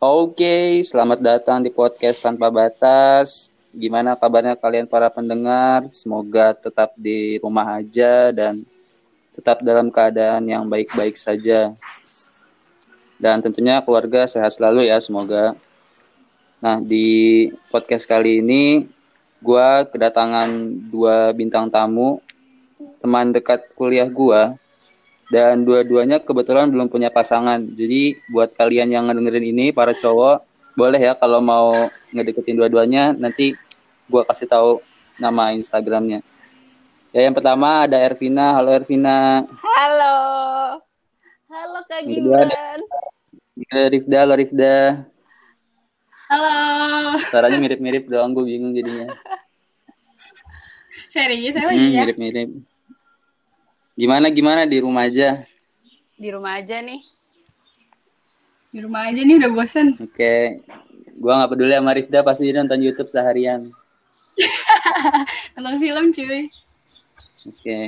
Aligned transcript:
Oke, 0.00 0.80
selamat 0.80 1.20
datang 1.20 1.60
di 1.60 1.68
podcast 1.68 2.24
tanpa 2.24 2.48
batas. 2.48 3.52
Gimana 3.68 4.16
kabarnya 4.16 4.56
kalian 4.56 4.88
para 4.88 5.12
pendengar? 5.12 5.84
Semoga 5.92 6.56
tetap 6.56 6.96
di 6.96 7.36
rumah 7.36 7.76
aja 7.76 8.32
dan 8.32 8.64
tetap 9.36 9.60
dalam 9.60 9.92
keadaan 9.92 10.48
yang 10.48 10.64
baik-baik 10.72 11.20
saja. 11.20 11.76
Dan 13.20 13.44
tentunya 13.44 13.84
keluarga 13.84 14.24
sehat 14.24 14.56
selalu 14.56 14.88
ya, 14.88 14.96
semoga. 15.04 15.52
Nah, 16.64 16.80
di 16.80 17.52
podcast 17.68 18.08
kali 18.08 18.40
ini 18.40 18.88
gue 19.44 19.68
kedatangan 19.92 20.48
dua 20.88 21.36
bintang 21.36 21.68
tamu, 21.68 22.24
teman 23.04 23.36
dekat 23.36 23.68
kuliah 23.76 24.08
gue 24.08 24.56
dan 25.30 25.62
dua-duanya 25.62 26.18
kebetulan 26.18 26.68
belum 26.68 26.90
punya 26.90 27.08
pasangan. 27.08 27.62
Jadi 27.62 28.18
buat 28.26 28.50
kalian 28.52 28.90
yang 28.90 29.06
ngedengerin 29.06 29.46
ini 29.46 29.66
para 29.70 29.94
cowok 29.94 30.42
boleh 30.74 30.98
ya 30.98 31.14
kalau 31.14 31.38
mau 31.38 31.72
ngedeketin 32.10 32.58
dua-duanya 32.58 33.14
nanti 33.14 33.54
gua 34.06 34.26
kasih 34.26 34.50
tahu 34.50 34.70
nama 35.16 35.54
Instagramnya. 35.54 36.20
Ya 37.10 37.26
yang 37.26 37.34
pertama 37.34 37.86
ada 37.86 37.98
Ervina. 37.98 38.54
Halo 38.54 38.70
Ervina. 38.70 39.46
Halo. 39.50 40.16
Halo 41.50 41.78
Kak 41.86 42.06
Gibran. 42.06 42.78
Ada 43.70 43.86
Rifda. 43.90 44.16
Halo 44.22 44.34
Rifda. 44.38 44.74
Halo. 46.30 46.54
Suaranya 47.26 47.58
mirip-mirip 47.58 48.06
doang 48.06 48.30
gue 48.30 48.46
bingung 48.46 48.70
jadinya. 48.70 49.10
Serius 51.10 51.58
saya 51.58 51.74
Hmm, 51.74 51.90
ya? 51.90 52.06
mirip-mirip. 52.06 52.48
Gimana 54.00 54.32
gimana 54.32 54.64
di 54.64 54.80
rumah 54.80 55.04
aja? 55.12 55.44
Di 56.16 56.32
rumah 56.32 56.56
aja 56.56 56.80
nih. 56.80 57.04
Di 58.72 58.80
rumah 58.80 59.12
aja 59.12 59.20
nih 59.20 59.36
udah 59.36 59.52
bosen. 59.52 59.92
Oke. 60.00 60.64
Gua 61.20 61.36
nggak 61.36 61.52
peduli 61.52 61.76
sama 61.76 61.92
Rifda 61.92 62.24
pasti 62.24 62.48
dia 62.48 62.64
nonton 62.64 62.80
YouTube 62.80 63.12
seharian. 63.12 63.68
Nonton 65.52 65.76
film 65.84 66.16
cuy. 66.16 66.48
Oke. 67.44 67.78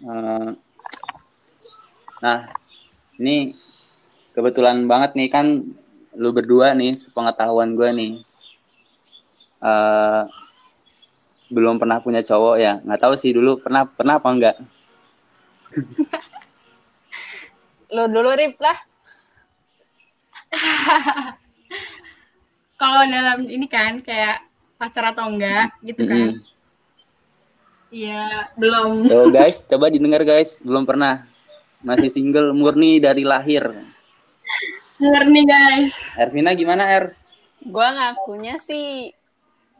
Eh, 0.00 0.48
nah, 2.24 2.40
ini 3.20 3.52
kebetulan 4.32 4.88
banget 4.88 5.12
nih 5.12 5.28
kan 5.28 5.60
lu 6.16 6.32
berdua 6.32 6.72
nih 6.72 6.96
sepengetahuan 6.96 7.76
gue 7.76 7.90
nih. 7.92 8.12
eh 9.60 10.24
belum 11.52 11.76
pernah 11.76 12.00
punya 12.00 12.24
cowok 12.24 12.56
ya. 12.56 12.80
Nggak 12.80 13.00
tahu 13.04 13.12
sih 13.12 13.36
dulu 13.36 13.60
pernah 13.60 13.84
pernah 13.84 14.16
apa 14.16 14.30
enggak. 14.32 14.56
Lo 17.90 18.06
dulu 18.06 18.30
Rip 18.34 18.56
lah. 18.62 18.78
Kalau 22.80 23.02
dalam 23.04 23.44
ini 23.44 23.66
kan 23.68 24.00
kayak 24.00 24.46
pacar 24.80 25.12
atau 25.12 25.28
enggak 25.28 25.74
gitu 25.84 26.02
kan? 26.08 26.40
Iya, 27.90 28.48
belum. 28.54 29.04
Tuh 29.10 29.28
guys, 29.34 29.62
coba 29.70 29.90
didengar 29.90 30.22
guys, 30.22 30.62
belum 30.62 30.86
pernah. 30.86 31.26
Masih 31.82 32.08
single 32.08 32.54
murni 32.54 33.02
dari 33.02 33.26
lahir. 33.26 33.66
Nih 35.00 35.44
guys. 35.48 35.96
Ervina 36.14 36.54
gimana 36.54 36.84
Er? 36.86 37.04
Gua 37.64 37.92
ngakunya 37.92 38.56
sih 38.60 39.12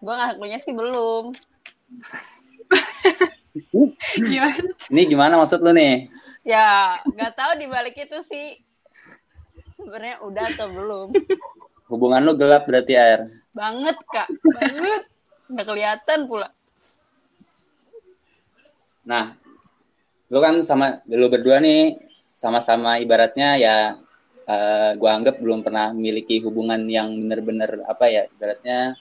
gua 0.01 0.17
ngakunya 0.17 0.59
sih 0.61 0.73
belum. 0.73 1.37
Gimana? 4.15 4.71
Ini 4.91 5.03
gimana 5.11 5.35
maksud 5.41 5.61
lu 5.63 5.75
nih? 5.75 6.07
Ya, 6.47 6.99
nggak 7.05 7.35
tahu 7.37 7.53
di 7.59 7.67
balik 7.67 7.99
itu 7.99 8.19
sih 8.31 8.63
sebenarnya 9.77 10.23
udah 10.25 10.45
atau 10.55 10.67
belum. 10.71 11.09
Hubungan 11.91 12.23
lu 12.23 12.33
gelap 12.39 12.71
berarti 12.71 12.95
Er. 12.95 13.27
Banget, 13.51 13.99
Kak. 14.09 14.31
Banget. 14.55 15.03
Nggak 15.51 15.67
kelihatan 15.67 16.19
pula. 16.31 16.49
Nah, 19.03 19.35
lu 20.31 20.39
kan 20.39 20.63
sama 20.63 21.03
lu 21.11 21.27
berdua 21.27 21.59
nih 21.59 21.99
sama-sama 22.31 23.03
ibaratnya 23.03 23.59
ya 23.59 23.77
eh, 24.47 24.91
gua 24.95 25.19
anggap 25.19 25.43
belum 25.43 25.67
pernah 25.67 25.91
memiliki 25.91 26.39
hubungan 26.39 26.87
yang 26.87 27.11
benar-benar 27.11 27.83
apa 27.91 28.07
ya 28.07 28.23
ibaratnya 28.31 28.95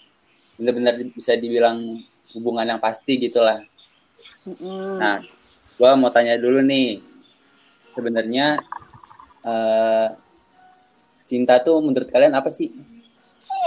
benar-benar 0.57 0.97
bisa 1.13 1.37
dibilang 1.37 2.01
hubungan 2.33 2.65
yang 2.65 2.81
pasti 2.81 3.21
gitulah. 3.21 3.61
Mm-mm. 4.47 4.99
Nah, 4.99 5.19
gua 5.75 5.99
mau 5.99 6.07
tanya 6.07 6.39
dulu 6.39 6.63
nih 6.63 7.03
sebenarnya 7.89 8.61
eh, 9.43 10.07
cinta 11.27 11.59
tuh 11.59 11.83
menurut 11.83 12.07
kalian 12.07 12.35
apa 12.37 12.47
sih? 12.47 12.71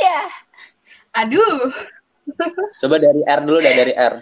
Iya. 0.01 0.21
Aduh. 1.13 1.69
Coba 2.81 2.97
dari 2.97 3.21
R 3.27 3.41
dulu 3.45 3.59
dah 3.61 3.75
dari 3.77 3.93
R. 3.93 4.15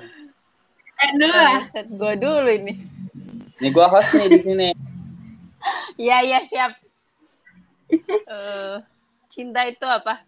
Eh, 1.00 1.10
dulu 1.16 1.36
lah. 1.38 1.62
Set 1.70 1.86
gua 1.94 2.12
dulu 2.18 2.50
ini. 2.50 2.74
Nih 3.62 3.70
gua 3.70 3.86
host 3.86 4.16
nih 4.18 4.28
di 4.28 4.40
sini. 4.40 4.68
Iya, 6.00 6.18
iya, 6.24 6.38
siap. 6.48 6.72
Eh, 8.08 8.76
cinta 9.30 9.66
itu 9.68 9.84
apa? 9.84 10.24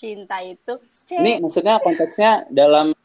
Cinta 0.00 0.40
itu 0.40 0.80
C. 0.80 1.20
Ini 1.20 1.44
maksudnya 1.44 1.76
konteksnya 1.84 2.48
dalam 2.48 2.96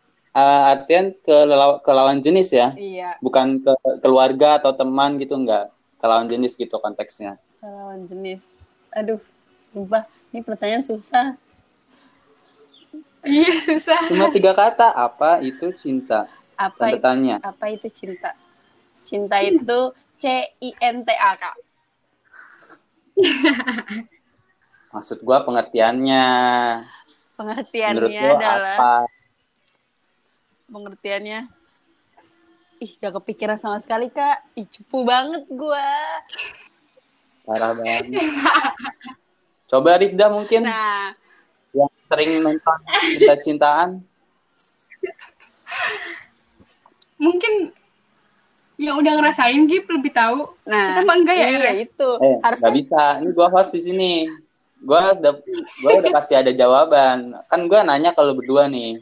eh, 0.42 0.62
artian 0.74 1.06
ke, 1.26 1.36
lelaw- 1.50 1.80
ke 1.86 1.92
lawan 1.98 2.20
jenis 2.26 2.48
ya? 2.60 2.68
Iya, 2.76 3.18
bukan 3.26 3.48
ke 3.64 3.72
keluarga 4.04 4.48
atau 4.60 4.72
teman 4.80 5.18
gitu 5.22 5.34
enggak 5.42 5.64
ke 6.00 6.06
lawan 6.06 6.28
jenis 6.32 6.54
gitu 6.62 6.76
konteksnya 6.84 7.32
lawan 7.64 8.08
jenis. 8.10 8.40
Aduh, 8.96 9.20
sumpah. 9.56 10.04
Ini 10.32 10.40
pertanyaan 10.44 10.84
susah. 10.86 11.36
Iya, 13.26 13.58
susah. 13.66 14.02
cuma 14.10 14.26
tiga 14.30 14.52
kata 14.54 14.88
apa 14.94 15.42
itu 15.42 15.74
cinta 15.82 16.30
Apa 16.56 16.78
tanda 16.78 16.98
tanya 17.02 17.36
apa 17.42 17.66
itu 17.76 17.88
cinta? 17.92 18.32
Cinta 19.08 19.38
itu 19.44 19.80
C 20.22 20.24
I 20.62 20.70
N 20.82 20.98
T 21.06 21.10
A 21.14 21.32
Kak. 21.42 21.56
maksud 24.94 25.18
gua 25.28 25.38
pengertiannya 25.46 26.24
Pengertiannya 27.38 28.24
adalah 28.40 28.80
apa 28.80 29.08
pengertiannya 30.68 31.50
Ih, 32.76 32.92
gak 33.00 33.16
kepikiran 33.24 33.56
sama 33.56 33.80
sekali, 33.80 34.12
Kak. 34.12 34.52
Ih, 34.60 34.68
cupu 34.68 35.08
banget 35.08 35.48
gua. 35.48 35.88
parah 37.46 37.72
banget 37.78 38.10
coba 39.70 40.02
Rifda 40.02 40.34
mungkin 40.34 40.66
Nah, 40.66 41.14
yang 41.72 41.92
sering 42.10 42.42
nonton 42.42 42.80
cinta-cintaan 43.14 43.90
Mungkin 47.22 47.70
yang 48.76 49.00
udah 49.00 49.14
ngerasain 49.16 49.62
Gip 49.72 49.88
lebih 49.88 50.12
tahu. 50.12 50.52
nah. 50.68 51.00
Kita 51.00 51.14
enggak 51.16 51.36
ya, 51.38 51.48
Iya, 51.48 51.72
itu. 51.86 52.10
eh 52.20 52.36
Harusnya 52.44 52.62
nggak 52.66 52.76
bisa 52.76 53.04
ini 53.24 53.30
gua 53.32 53.48
host 53.54 53.72
di 53.72 53.82
sini 53.82 54.12
gua 54.84 55.16
udah 55.16 55.34
gua 55.80 55.92
udah 56.02 56.12
pasti 56.12 56.34
ada 56.36 56.52
jawaban 56.52 57.40
kan 57.48 57.62
gua 57.72 57.86
nanya 57.88 58.12
kalau 58.12 58.36
berdua 58.36 58.68
nih 58.68 59.00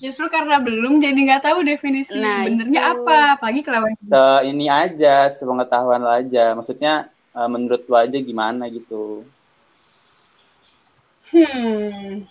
Justru 0.00 0.26
karena 0.26 0.56
belum 0.58 0.96
jadi 0.96 1.12
nggak 1.14 1.44
tahu 1.44 1.60
definisi 1.60 2.16
Nah, 2.16 2.40
benernya 2.42 2.82
itu. 2.82 2.92
apa. 2.98 3.18
Apalagi 3.36 3.60
kelawan 3.60 3.92
ke 3.94 4.24
ini 4.48 4.66
aja 4.66 5.28
sepengetahuan 5.28 6.00
lo 6.00 6.08
aja 6.08 6.56
maksudnya 6.56 6.94
eh, 7.30 7.48
menurut 7.48 7.84
lo 7.84 7.96
aja 7.96 8.16
gimana 8.16 8.64
gitu 8.66 9.22
Hmm. 11.30 12.26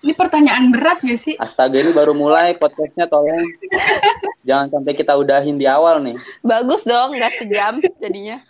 Ini 0.00 0.12
pertanyaan 0.16 0.74
berat 0.74 0.98
gak 1.04 1.20
sih? 1.20 1.38
Astaga 1.38 1.78
ini 1.78 1.94
baru 1.94 2.10
mulai 2.10 2.56
podcastnya 2.56 3.06
tolong 3.06 3.46
jangan 4.48 4.66
sampai 4.66 4.90
kita 4.90 5.14
udahin 5.14 5.54
di 5.54 5.70
awal 5.70 6.02
nih. 6.02 6.18
bagus 6.42 6.82
dong, 6.82 7.14
nggak 7.14 7.30
sejam 7.36 7.78
jadinya. 8.00 8.42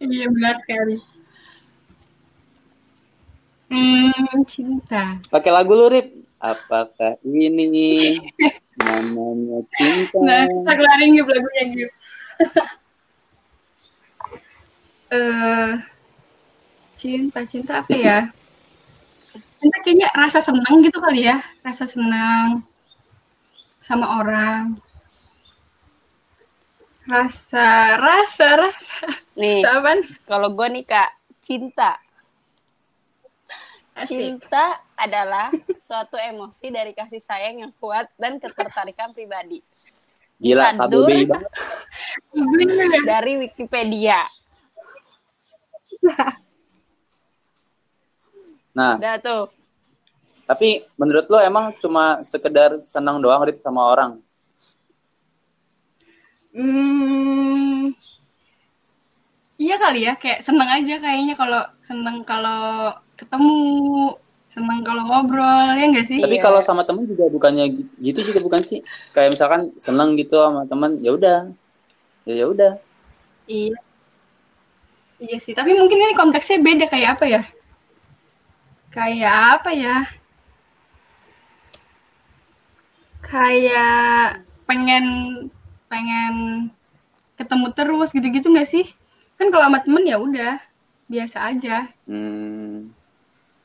Iya 0.00 0.26
berat 0.26 0.58
kali. 0.64 0.96
Hmm, 3.66 4.42
cinta. 4.46 5.22
Pakai 5.26 5.50
lagu 5.50 5.70
lu 5.70 5.86
Rip. 5.86 6.25
Apakah 6.46 7.18
ini 7.26 8.22
namanya 8.78 9.66
cinta? 9.74 10.18
Nah, 10.22 10.46
kita 10.46 10.72
kelarin 10.78 11.18
Gip 11.18 11.26
lagunya 11.26 11.64
Gip. 11.74 11.90
Eh, 15.06 15.72
cinta, 16.98 17.46
cinta 17.46 17.78
apa 17.78 17.94
ya? 17.94 18.26
Cinta 19.62 19.78
kayaknya 19.86 20.10
rasa 20.18 20.42
senang 20.42 20.82
gitu 20.82 20.98
kali 20.98 21.30
ya. 21.30 21.46
Rasa 21.62 21.86
senang 21.86 22.66
sama 23.78 24.18
orang. 24.18 24.74
Rasa, 27.06 28.02
rasa, 28.02 28.66
rasa. 28.66 29.06
Nih, 29.38 29.62
kalau 30.26 30.50
gue 30.58 30.66
nih 30.74 30.82
kak, 30.82 31.14
cinta. 31.46 32.02
Asik. 33.94 34.10
Cinta 34.10 34.82
adalah 34.98 35.54
suatu 35.86 36.18
emosi 36.18 36.66
dari 36.74 36.90
kasih 36.90 37.22
sayang 37.22 37.62
yang 37.62 37.72
kuat 37.78 38.10
dan 38.18 38.42
ketertarikan 38.42 39.14
pribadi. 39.14 39.62
Gila. 40.42 40.74
Bener. 40.90 41.30
Dari 43.14 43.32
Wikipedia. 43.46 44.26
Nah, 48.76 49.00
Udah 49.00 49.16
tuh. 49.22 49.48
tapi 50.44 50.84
menurut 51.00 51.24
lo 51.32 51.40
emang 51.40 51.72
cuma 51.80 52.20
sekedar 52.26 52.76
senang 52.84 53.22
doang 53.24 53.48
Rip 53.48 53.64
sama 53.64 53.88
orang? 53.88 54.20
Hmm, 56.52 57.96
iya 59.56 59.76
kali 59.80 60.04
ya, 60.04 60.16
kayak 60.20 60.44
seneng 60.44 60.68
aja 60.68 61.00
kayaknya 61.00 61.34
kalau 61.36 61.62
seneng 61.84 62.20
kalau 62.28 62.92
ketemu, 63.16 63.56
seneng 64.56 64.80
kalau 64.88 65.04
ngobrol, 65.04 65.76
ya 65.76 65.84
enggak 65.84 66.08
sih? 66.08 66.16
Tapi 66.16 66.40
Iya. 66.40 66.44
kalau 66.48 66.60
sama 66.64 66.88
temen 66.88 67.04
juga 67.04 67.28
bukannya 67.28 67.76
gitu 68.00 68.24
juga 68.24 68.40
bukan 68.40 68.64
sih? 68.64 68.80
Kayak 69.12 69.36
misalkan 69.36 69.76
seneng 69.76 70.16
gitu 70.16 70.40
sama 70.40 70.64
temen, 70.64 70.96
ya 71.04 71.12
udah, 71.12 71.52
ya 72.24 72.34
ya 72.40 72.46
udah. 72.48 72.72
Iya. 73.44 73.76
Iya 75.20 75.36
sih, 75.44 75.52
tapi 75.52 75.76
mungkin 75.76 76.00
ini 76.00 76.16
konteksnya 76.16 76.64
beda 76.64 76.88
kayak 76.88 77.20
apa 77.20 77.24
ya? 77.28 77.42
Kayak 78.96 79.60
apa 79.60 79.70
ya? 79.76 79.96
Kayak 83.20 84.40
pengen 84.64 85.04
pengen 85.92 86.34
ketemu 87.36 87.66
terus 87.76 88.08
gitu-gitu 88.16 88.48
nggak 88.48 88.68
sih? 88.72 88.88
Kan 89.36 89.52
kalau 89.52 89.68
sama 89.68 89.84
temen 89.84 90.08
ya 90.08 90.16
udah 90.16 90.56
biasa 91.12 91.52
aja. 91.52 91.92
Hmm, 92.08 92.95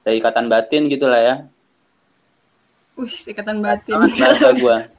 ada 0.02 0.12
ikatan 0.18 0.46
batin 0.50 0.90
gitu 0.90 1.06
lah 1.06 1.22
ya. 1.22 1.36
Wih, 2.98 3.16
ikatan 3.30 3.62
batin. 3.62 3.98
Bahasa 4.18 4.50
gua. 4.58 4.90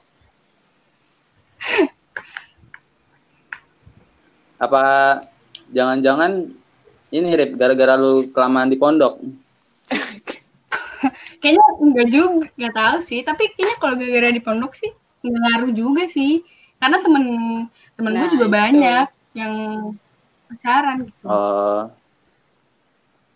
Apa 4.58 4.82
jangan-jangan 5.74 6.54
ini 7.10 7.28
Rip 7.34 7.58
gara-gara 7.58 7.98
lu 7.98 8.24
kelamaan 8.30 8.70
di 8.70 8.78
pondok? 8.78 9.18
Kayaknya 11.42 11.66
enggak 11.82 12.08
juga, 12.14 12.46
nggak 12.54 12.74
tahu 12.78 12.98
sih. 13.02 13.20
Tapi 13.26 13.50
kayaknya 13.58 13.76
kalau 13.82 13.94
gara-gara 13.98 14.30
di 14.30 14.38
pondok 14.38 14.72
sih 14.78 14.90
nggak 15.26 15.42
ngaruh 15.42 15.72
juga 15.74 16.06
sih. 16.06 16.46
Karena 16.78 17.02
temen 17.02 17.24
temen 17.98 18.12
gue 18.14 18.22
Nah, 18.22 18.30
juga 18.30 18.46
itu. 18.46 18.54
banyak 18.54 19.06
yang 19.34 19.54
pacaran 20.46 20.96
gitu. 21.10 21.26
Oh. 21.26 21.90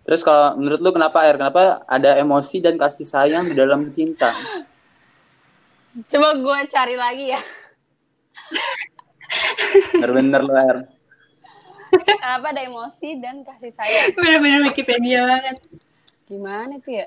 Terus 0.06 0.22
kalau 0.22 0.54
menurut 0.54 0.78
lu 0.78 0.94
kenapa 0.94 1.26
air? 1.26 1.34
Kenapa 1.34 1.82
ada 1.90 2.14
emosi 2.14 2.62
dan 2.62 2.78
kasih 2.78 3.02
sayang 3.02 3.50
di 3.50 3.58
dalam 3.58 3.90
cinta? 3.90 4.30
Coba 6.06 6.38
gue 6.38 6.58
cari 6.70 6.94
lagi 6.94 7.34
ya. 7.34 7.40
Bener-bener 9.98 10.40
lu 10.46 10.54
air. 10.54 10.76
Kenapa 12.06 12.54
ada 12.54 12.62
emosi 12.62 13.18
dan 13.18 13.42
kasih 13.42 13.74
sayang? 13.74 14.14
Bener-bener 14.14 14.70
Wikipedia 14.70 15.26
banget. 15.26 15.58
Gimana 16.30 16.78
tuh 16.78 17.02
ya? 17.02 17.06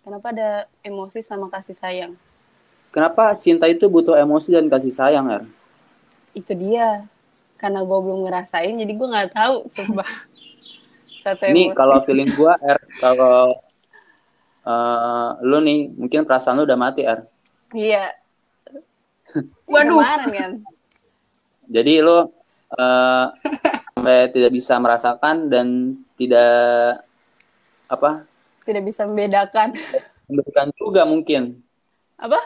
Kenapa 0.00 0.32
ada 0.32 0.64
emosi 0.80 1.20
sama 1.20 1.52
kasih 1.52 1.76
sayang? 1.76 2.12
Kenapa 2.88 3.36
cinta 3.36 3.68
itu 3.68 3.84
butuh 3.92 4.16
emosi 4.16 4.56
dan 4.56 4.72
kasih 4.72 4.90
sayang, 4.96 5.28
Er? 5.28 5.44
Itu 6.32 6.56
dia. 6.56 7.04
Karena 7.60 7.84
gue 7.84 7.98
belum 8.00 8.24
ngerasain, 8.24 8.72
jadi 8.72 8.88
gue 8.88 9.08
nggak 9.12 9.36
tahu, 9.36 9.68
sumpah. 9.68 10.08
Satu 11.20 11.44
Ini 11.44 11.68
emosi. 11.68 11.76
kalau 11.76 12.00
feeling 12.00 12.32
gua, 12.32 12.56
Er, 12.60 12.80
kalau 12.96 13.60
eh, 14.62 15.28
lu 15.42 15.60
nih, 15.60 15.92
mungkin 15.92 16.24
perasaan 16.24 16.56
lu 16.56 16.64
udah 16.64 16.76
mati, 16.76 17.04
Er. 17.04 17.28
Iya. 17.70 18.16
Waduh. 19.70 19.96
Kemarin 19.96 20.30
kan. 20.32 20.52
Jadi 21.68 21.92
lu 22.00 22.18
eh, 22.72 23.24
sampai 23.92 24.18
tidak 24.28 24.50
bisa 24.50 24.74
merasakan 24.76 25.46
dan 25.46 25.66
tidak 26.16 27.04
apa 27.86 28.24
Tidak 28.62 28.80
bisa 28.80 29.02
membedakan. 29.04 29.74
memberikan 30.24 30.70
juga 30.72 31.02
mungkin 31.02 31.58
Apa? 32.16 32.38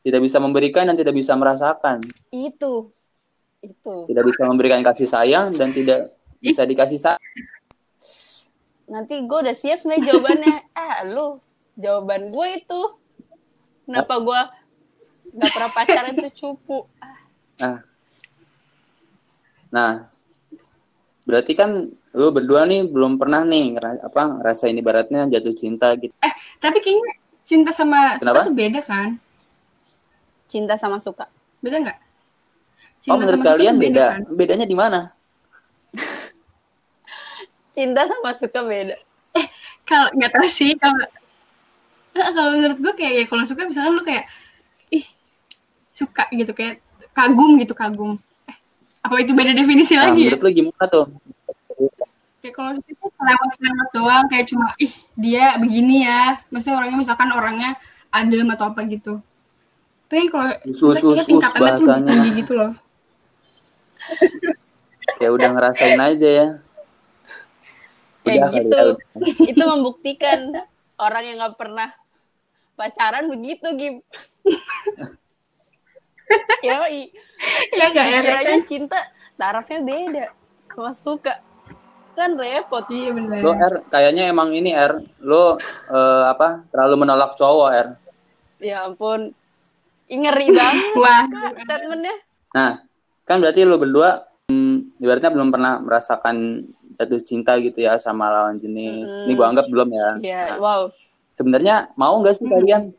tidak 0.00 0.20
bisa 0.20 0.36
memberikan 0.36 0.84
dan 0.84 0.94
tidak 0.94 1.12
bisa 1.12 1.32
merasakan 1.32 2.04
Itu. 2.28 2.92
Itu. 3.60 4.04
tidak 4.04 4.24
bisa 4.24 4.44
memberikan 4.44 4.80
kasih 4.80 5.04
sayang 5.04 5.52
dan 5.52 5.72
tidak 5.72 6.12
bisa 6.38 6.62
dikasih 6.62 6.96
sayang 6.98 7.24
Nanti 8.90 9.22
gue 9.22 9.38
udah 9.38 9.54
siap 9.54 9.78
sebenarnya 9.78 10.06
jawabannya. 10.10 10.56
ah, 10.74 10.98
lu. 11.14 11.38
Jawaban 11.78 12.34
gue 12.34 12.46
itu. 12.58 12.80
Kenapa 13.86 14.14
gue 14.20 14.40
nggak 15.30 15.50
pernah 15.54 15.70
pacaran 15.70 16.14
tuh 16.18 16.32
cupu. 16.34 16.78
Ah, 16.98 17.18
nah 17.60 17.78
nah 19.70 19.92
berarti 21.22 21.54
kan 21.54 21.86
lu 22.10 22.34
berdua 22.34 22.66
nih 22.66 22.90
belum 22.90 23.14
pernah 23.14 23.46
nih 23.46 23.78
apa 23.78 24.42
ngerasain 24.42 24.74
ibaratnya 24.74 25.30
jatuh 25.30 25.54
cinta 25.54 25.94
gitu 25.94 26.10
Tapi 26.58 26.82
kayaknya 26.82 27.14
cinta 27.46 27.70
sama 27.70 28.18
Kenapa? 28.18 28.42
suka 28.42 28.48
tuh 28.50 28.56
beda 28.58 28.80
kan? 28.82 29.08
cinta 30.50 30.74
sama 30.74 30.98
suka. 30.98 31.30
Beda 31.62 31.78
nggak? 31.78 31.98
oh 33.06 33.16
menurut 33.16 33.38
kalian 33.40 33.78
tuh 33.78 33.82
beda 33.86 34.04
kan? 34.10 34.20
bedanya 34.34 34.66
di 34.66 34.74
mana 34.74 35.14
Cinta 37.80 38.04
sama 38.04 38.36
suka 38.36 38.60
beda. 38.60 39.00
Kalau 39.88 40.12
nggak 40.12 40.36
tahu 40.36 40.48
sih 40.52 40.76
kalau 40.76 41.00
Eh, 42.10 42.30
kalau 42.34 42.50
menurut 42.58 42.78
gue 42.82 42.92
kayak 42.98 43.12
ya 43.14 43.24
kalau 43.30 43.44
suka 43.46 43.70
misalkan 43.70 43.94
lu 43.94 44.02
kayak 44.02 44.26
ih 44.90 45.06
suka 45.94 46.26
gitu 46.34 46.50
kayak 46.50 46.82
kagum 47.14 47.54
gitu 47.62 47.70
kagum. 47.72 48.18
Eh, 48.50 48.56
apa 49.06 49.14
itu 49.22 49.30
beda 49.30 49.54
definisi 49.54 49.94
nah, 49.94 50.10
lagi 50.10 50.26
ya? 50.26 50.34
menurut 50.34 50.42
lu 50.42 50.50
gimana 50.50 50.84
tuh 50.90 51.06
Kayak 52.40 52.54
kalau 52.56 52.72
itu 52.76 53.06
selewat-selewat 53.20 53.88
doang 53.92 54.24
kayak 54.32 54.44
cuma 54.48 54.72
ih 54.80 54.92
dia 55.16 55.56
begini 55.60 56.08
ya. 56.08 56.40
Maksudnya 56.50 56.76
orangnya 56.76 56.98
misalkan 56.98 57.30
orangnya 57.30 57.70
adem 58.10 58.48
atau 58.52 58.72
apa 58.74 58.80
gitu. 58.90 59.14
Tapi 60.10 60.26
kalau 60.28 60.50
Usus, 60.66 60.98
kita 60.98 61.08
usus, 61.14 61.26
tingkatannya 61.30 61.72
tuh 61.78 61.88
tinggi 62.02 62.30
gitu 62.42 62.52
loh. 62.58 62.72
kayak 65.20 65.32
udah 65.36 65.48
ngerasain 65.54 66.00
aja 66.00 66.28
ya 66.28 66.46
Kayak 68.40 68.48
Udah 68.48 68.56
kali 68.56 68.64
gitu. 68.64 68.76
ya, 68.76 68.82
udah. 68.88 69.50
Itu 69.52 69.62
membuktikan 69.68 70.38
orang 70.96 71.22
yang 71.28 71.36
nggak 71.44 71.56
pernah 71.60 71.88
pacaran 72.74 73.28
begitu, 73.28 73.66
Gim. 73.76 73.94
Yoi. 76.66 77.10
ya 77.74 77.84
enggak 77.90 78.06
ya? 78.06 78.20
Kiranya 78.22 78.56
cinta 78.64 78.98
tarafnya 79.34 79.78
beda 79.82 80.26
sama 80.70 80.92
suka. 80.94 81.34
Kan 82.14 82.36
repot. 82.38 82.84
Iya 82.88 83.10
benar. 83.16 83.40
Lo 83.42 83.52
R 83.56 83.74
kayaknya 83.88 84.30
emang 84.30 84.54
ini 84.54 84.70
R 84.76 85.00
lo 85.24 85.58
eh, 85.90 86.24
apa 86.28 86.64
terlalu 86.70 87.06
menolak 87.06 87.34
cowok 87.34 87.68
R. 87.74 87.88
Ya 88.60 88.86
ampun. 88.86 89.32
Ngeri 90.10 90.50
banget 90.50 90.90
Wah, 90.98 91.22
Kak, 91.30 91.52
statementnya. 91.62 92.16
Nah 92.50 92.82
kan 93.24 93.38
berarti 93.38 93.62
lo 93.62 93.78
berdua 93.78 94.26
hmm, 94.50 94.98
ibaratnya 94.98 95.30
belum 95.30 95.54
pernah 95.54 95.78
merasakan 95.78 96.66
jatuh 97.00 97.20
cinta 97.24 97.56
gitu 97.56 97.80
ya 97.80 97.96
sama 97.96 98.28
lawan 98.28 98.60
jenis. 98.60 99.08
Mm-mm. 99.08 99.24
Ini 99.24 99.32
gua 99.32 99.46
anggap 99.48 99.66
belum 99.72 99.88
ya. 99.88 100.10
Ya, 100.20 100.42
Nah, 100.52 100.56
wow. 100.60 100.82
Sebenarnya 101.40 101.88
mau 101.96 102.20
nggak 102.20 102.36
sih 102.36 102.44
kalian? 102.44 102.92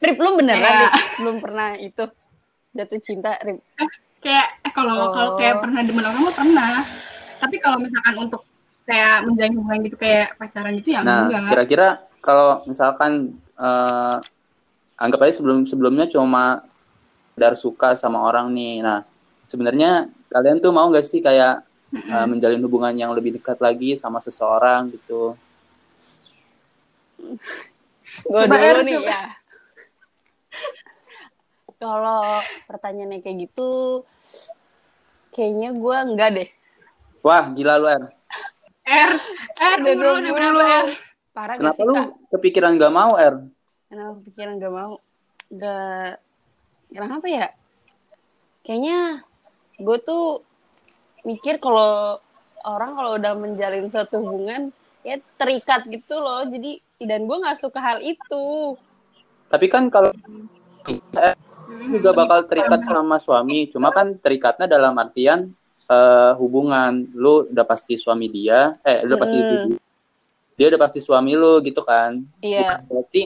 Rip, 0.00 0.16
lu 0.16 0.30
beneran 0.40 0.64
Ya. 0.64 0.88
Rip? 0.88 0.92
belum 1.20 1.36
pernah 1.44 1.76
itu 1.76 2.04
jatuh 2.72 3.00
cinta, 3.04 3.36
Rip? 3.44 3.60
kayak 4.22 4.46
eh, 4.64 4.72
kalau 4.72 5.10
Oh. 5.10 5.12
kalau 5.12 5.30
kayak 5.36 5.60
pernah 5.60 5.80
demen 5.84 6.04
orang 6.08 6.22
mah 6.24 6.34
pernah. 6.34 6.72
Tapi 7.42 7.56
kalau 7.58 7.76
misalkan 7.82 8.14
untuk 8.22 8.42
kayak 8.86 9.26
menjalin 9.26 9.54
hubungan 9.58 9.78
gitu 9.84 9.96
kayak 9.98 10.38
pacaran 10.38 10.78
gitu 10.78 10.94
ya 10.94 11.00
Nah 11.02 11.26
enggak. 11.26 11.50
kira-kira 11.52 11.88
kalau 12.24 12.62
misalkan 12.64 13.36
eh, 13.60 14.16
anggap 14.96 15.20
aja 15.26 15.42
sebelum 15.42 15.66
sebelumnya 15.66 16.06
cuma 16.08 16.62
dar 17.36 17.52
suka 17.58 17.98
sama 17.98 18.22
orang 18.24 18.54
nih. 18.54 18.80
Nah 18.80 19.02
sebenarnya 19.44 20.06
kalian 20.30 20.62
tuh 20.62 20.70
mau 20.70 20.86
nggak 20.88 21.04
sih 21.04 21.18
kayak 21.18 21.66
uh, 21.92 22.26
menjalin 22.26 22.62
hubungan 22.64 22.94
yang 22.96 23.10
lebih 23.12 23.36
dekat 23.36 23.60
lagi 23.60 23.94
sama 23.96 24.18
seseorang 24.18 24.92
gitu. 24.92 25.36
Gue 28.26 28.42
dulu 28.44 28.58
Er, 28.58 28.76
nih 28.82 28.96
coba. 28.98 29.08
ya. 29.08 29.22
Kalau 31.82 32.38
pertanyaannya 32.70 33.18
kayak 33.22 33.36
gitu, 33.50 34.02
kayaknya 35.34 35.74
gue 35.74 35.96
enggak 35.98 36.30
deh. 36.34 36.48
Wah, 37.22 37.46
gila 37.54 37.78
lu, 37.78 37.86
Er. 37.90 38.04
R 38.82 39.12
R 39.62 39.78
Udah 39.78 39.94
dulu 39.94 40.10
udah 40.18 40.32
berapa 40.34 40.62
R? 40.62 40.88
Parah 41.32 41.54
gak 41.56 41.62
Kenapa 41.62 41.80
sih, 41.80 41.86
lu 41.86 41.94
Kak? 41.94 42.08
kepikiran 42.34 42.72
gak 42.76 42.92
mau, 42.92 43.12
Er? 43.16 43.34
Kenapa 43.88 44.14
pikiran 44.26 44.54
gak 44.58 44.74
mau? 44.74 44.92
Gak... 45.48 46.12
Kenapa 46.92 47.26
ya? 47.30 47.46
Kayaknya 48.62 49.24
gue 49.80 49.98
tuh 50.04 50.44
mikir 51.22 51.58
kalau 51.58 52.18
orang 52.62 52.94
kalau 52.94 53.10
udah 53.18 53.32
menjalin 53.34 53.86
suatu 53.90 54.22
hubungan, 54.22 54.70
ya 55.02 55.18
terikat 55.38 55.86
gitu 55.90 56.18
loh. 56.18 56.46
Jadi, 56.46 56.78
dan 57.02 57.26
gue 57.26 57.36
gak 57.42 57.58
suka 57.58 57.78
hal 57.82 57.98
itu. 58.02 58.76
Tapi 59.50 59.66
kan 59.66 59.90
kalau 59.90 60.14
Er 61.14 61.38
juga 61.88 62.12
bakal 62.12 62.44
terikat 62.46 62.84
sama 62.84 63.16
suami, 63.16 63.70
cuma 63.70 63.90
kan 63.94 64.18
terikatnya 64.18 64.66
dalam 64.68 64.92
artian 64.98 65.50
eh, 65.88 66.32
hubungan 66.36 67.06
lu 67.14 67.48
udah 67.48 67.66
pasti 67.66 67.94
suami 67.96 68.26
dia 68.28 68.76
eh 68.84 69.04
udah 69.04 69.16
pasti 69.18 69.36
Mm-mm. 69.38 69.52
ibu 69.52 69.70
dia 70.56 70.66
udah 70.68 70.80
pasti 70.80 71.00
suami 71.00 71.32
lu 71.32 71.60
gitu 71.64 71.80
kan 71.84 72.22
Iya. 72.44 72.60
Bukan 72.60 72.80
berarti 72.88 73.22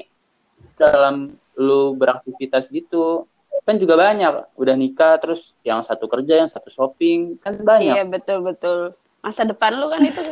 dalam 0.76 1.16
lu 1.56 1.96
beraktivitas 1.96 2.68
gitu 2.68 3.24
kan 3.66 3.82
juga 3.82 3.98
banyak. 3.98 4.54
Udah 4.54 4.78
nikah 4.78 5.18
terus 5.18 5.58
yang 5.66 5.82
satu 5.82 6.06
kerja 6.06 6.46
yang 6.46 6.48
satu 6.48 6.70
shopping 6.70 7.34
kan 7.42 7.58
banyak. 7.58 7.98
Iya 7.98 8.06
betul 8.06 8.46
betul. 8.46 8.94
Masa 9.20 9.42
depan 9.42 9.74
lu 9.74 9.90
kan 9.90 10.06
itu. 10.06 10.22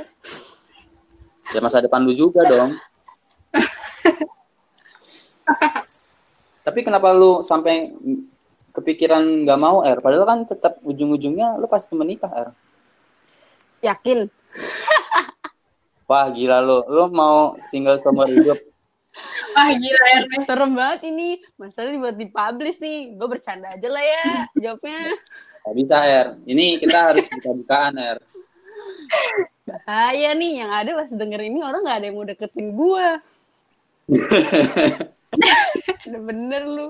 ya 1.54 1.58
masa 1.58 1.82
depan 1.82 2.06
lu 2.06 2.14
juga 2.14 2.46
dong. 2.46 2.78
Tapi 6.64 6.80
kenapa 6.80 7.12
lu 7.12 7.44
sampai 7.44 7.92
kepikiran 8.72 9.44
nggak 9.44 9.60
mau 9.60 9.84
R 9.84 10.00
padahal 10.00 10.24
kan 10.24 10.40
tetap 10.48 10.80
ujung-ujungnya 10.82 11.60
lu 11.60 11.68
pasti 11.70 11.94
menikah 11.94 12.32
R 12.32 12.48
Yakin? 13.84 14.18
wah 16.08 16.26
gila 16.32 16.64
lu. 16.64 16.78
Lu 16.88 17.12
mau 17.12 17.52
single 17.60 18.00
seumur 18.00 18.30
hidup 18.30 18.56
Wah 19.54 19.71
gila 19.83 20.06
ya. 20.11 20.21
Serem 20.42 20.73
banget 20.75 21.00
ini. 21.09 21.38
Masalahnya 21.56 21.99
buat 22.02 22.16
dipublish 22.18 22.78
nih. 22.83 23.14
Gue 23.14 23.28
bercanda 23.30 23.71
aja 23.71 23.88
lah 23.88 24.04
ya 24.04 24.26
jawabnya. 24.59 25.14
Gak 25.64 25.75
bisa 25.80 25.97
R 25.97 26.28
ini 26.44 26.76
kita 26.76 27.14
harus 27.14 27.25
buka-bukaan 27.30 27.97
R 27.97 28.18
Bahaya 29.64 30.30
nih. 30.37 30.61
Yang 30.61 30.73
ada 30.76 30.90
pas 31.00 31.11
denger 31.11 31.40
ini 31.40 31.59
orang 31.64 31.80
gak 31.87 31.99
ada 32.02 32.06
yang 32.11 32.16
mau 32.21 32.28
deketin 32.28 32.68
gue. 32.75 33.06
Udah 36.11 36.21
bener 36.21 36.62
lu. 36.68 36.88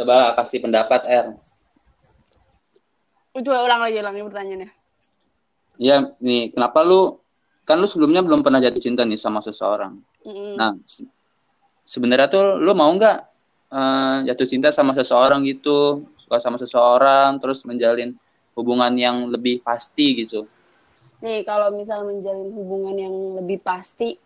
coba 0.00 0.32
kasih 0.40 0.64
pendapat 0.64 1.04
R 1.04 1.36
Coba 3.36 3.68
ulang 3.68 3.84
lagi 3.84 4.00
ulangi 4.00 4.24
pertanyaannya. 4.24 4.70
Iya 5.76 6.16
nih 6.24 6.56
kenapa 6.56 6.80
lu 6.80 7.19
kan 7.70 7.78
lu 7.78 7.86
sebelumnya 7.86 8.26
belum 8.26 8.42
pernah 8.42 8.58
jatuh 8.58 8.82
cinta 8.82 9.06
nih 9.06 9.14
sama 9.14 9.38
seseorang 9.38 9.94
Mm-mm. 10.26 10.58
Nah, 10.58 10.74
se- 10.82 11.06
sebenarnya 11.86 12.28
tuh 12.28 12.58
lu 12.58 12.74
mau 12.74 12.90
nggak 12.90 13.18
eh, 13.70 14.16
jatuh 14.28 14.46
cinta 14.50 14.68
sama 14.74 14.92
seseorang 14.98 15.46
gitu, 15.46 16.04
suka 16.18 16.42
sama 16.42 16.58
seseorang, 16.58 17.38
terus 17.38 17.62
menjalin 17.62 18.12
hubungan 18.58 18.92
yang 18.98 19.30
lebih 19.30 19.62
pasti 19.62 20.26
gitu. 20.26 20.44
Nih 21.22 21.46
kalau 21.46 21.70
misal 21.72 22.02
menjalin 22.02 22.50
hubungan 22.52 22.96
yang 22.96 23.14
lebih 23.38 23.62
pasti 23.62 24.16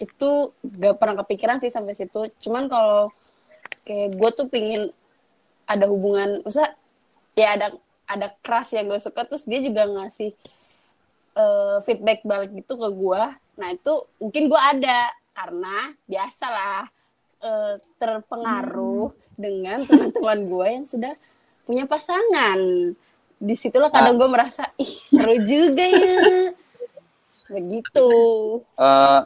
itu 0.00 0.30
gak 0.62 0.98
pernah 0.98 1.22
kepikiran 1.24 1.60
sih 1.62 1.72
sampai 1.72 1.94
situ. 1.96 2.28
Cuman 2.42 2.66
kalau 2.68 3.10
kayak 3.86 4.14
gue 4.14 4.30
tuh 4.36 4.46
pingin 4.48 4.92
ada 5.66 5.86
hubungan, 5.88 6.42
masa 6.44 6.74
ya 7.38 7.56
ada 7.56 7.74
ada 8.04 8.28
keras 8.44 8.74
yang 8.76 8.90
gue 8.92 9.00
suka 9.00 9.24
terus 9.24 9.48
dia 9.48 9.64
juga 9.64 9.88
ngasih 9.88 10.36
eh, 11.36 11.78
feedback 11.84 12.24
balik 12.24 12.52
gitu 12.52 12.76
ke 12.76 12.88
gue. 12.92 13.22
Nah 13.58 13.68
itu 13.72 13.94
mungkin 14.20 14.48
gue 14.48 14.60
ada 14.60 15.12
karena 15.32 15.92
biasalah 16.08 16.88
eh, 17.42 17.74
terpengaruh 17.96 19.12
dengan 19.36 19.84
teman-teman 19.88 20.38
gue 20.46 20.66
yang 20.80 20.86
sudah 20.86 21.14
punya 21.64 21.84
pasangan. 21.88 22.58
Di 23.42 23.54
situlah 23.58 23.90
kadang 23.90 24.20
gue 24.20 24.28
merasa 24.30 24.70
ih 24.78 24.92
seru 25.10 25.36
juga 25.42 25.84
ya. 25.86 26.20
Begitu. 27.52 28.08
Eh, 28.78 29.20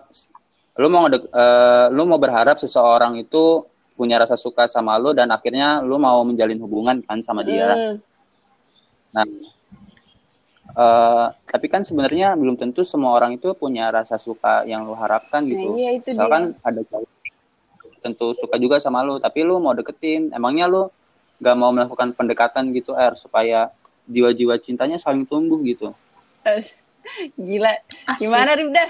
lu 0.76 0.88
mau 0.92 1.06
eh, 1.08 1.86
lu 1.92 2.02
mau 2.04 2.18
berharap 2.18 2.58
seseorang 2.60 3.20
itu 3.20 3.64
punya 3.96 4.20
rasa 4.20 4.36
suka 4.36 4.68
sama 4.68 5.00
lu 5.00 5.16
dan 5.16 5.32
akhirnya 5.32 5.80
lu 5.80 5.96
mau 5.96 6.20
menjalin 6.20 6.60
hubungan 6.60 7.00
kan 7.00 7.24
sama 7.24 7.40
dia. 7.40 7.72
Hmm, 7.72 7.96
Nah, 9.16 9.24
eh, 10.76 11.26
tapi 11.48 11.66
kan 11.66 11.82
sebenarnya 11.82 12.36
belum 12.36 12.60
tentu 12.60 12.84
semua 12.84 13.16
orang 13.16 13.34
itu 13.34 13.50
punya 13.56 13.88
rasa 13.88 14.20
suka 14.20 14.62
yang 14.68 14.84
lu 14.84 14.92
harapkan 14.92 15.42
Nah, 15.42 15.50
gitu. 15.50 15.68
iya 15.76 15.90
itu 15.96 16.12
Misalkan 16.12 16.52
ada 16.60 16.80
cowok 16.84 17.08
tentu 17.96 18.30
suka 18.38 18.54
juga 18.60 18.78
sama 18.78 19.02
lu, 19.02 19.18
tapi 19.18 19.42
lu 19.42 19.58
mau 19.58 19.74
deketin, 19.74 20.30
emangnya 20.30 20.70
lu 20.70 20.86
gak 21.42 21.56
mau 21.58 21.74
melakukan 21.74 22.14
pendekatan 22.14 22.70
gitu, 22.70 22.94
R, 22.94 23.18
supaya 23.18 23.74
jiwa-jiwa 24.06 24.56
cintanya 24.62 24.94
saling 24.96 25.26
tumbuh 25.26 25.58
gitu. 25.66 25.90
dia. 26.46 26.62
Gila. 27.34 27.72
Asik. 28.06 28.30
Gimana 28.30 28.54
Ribda? 28.54 28.84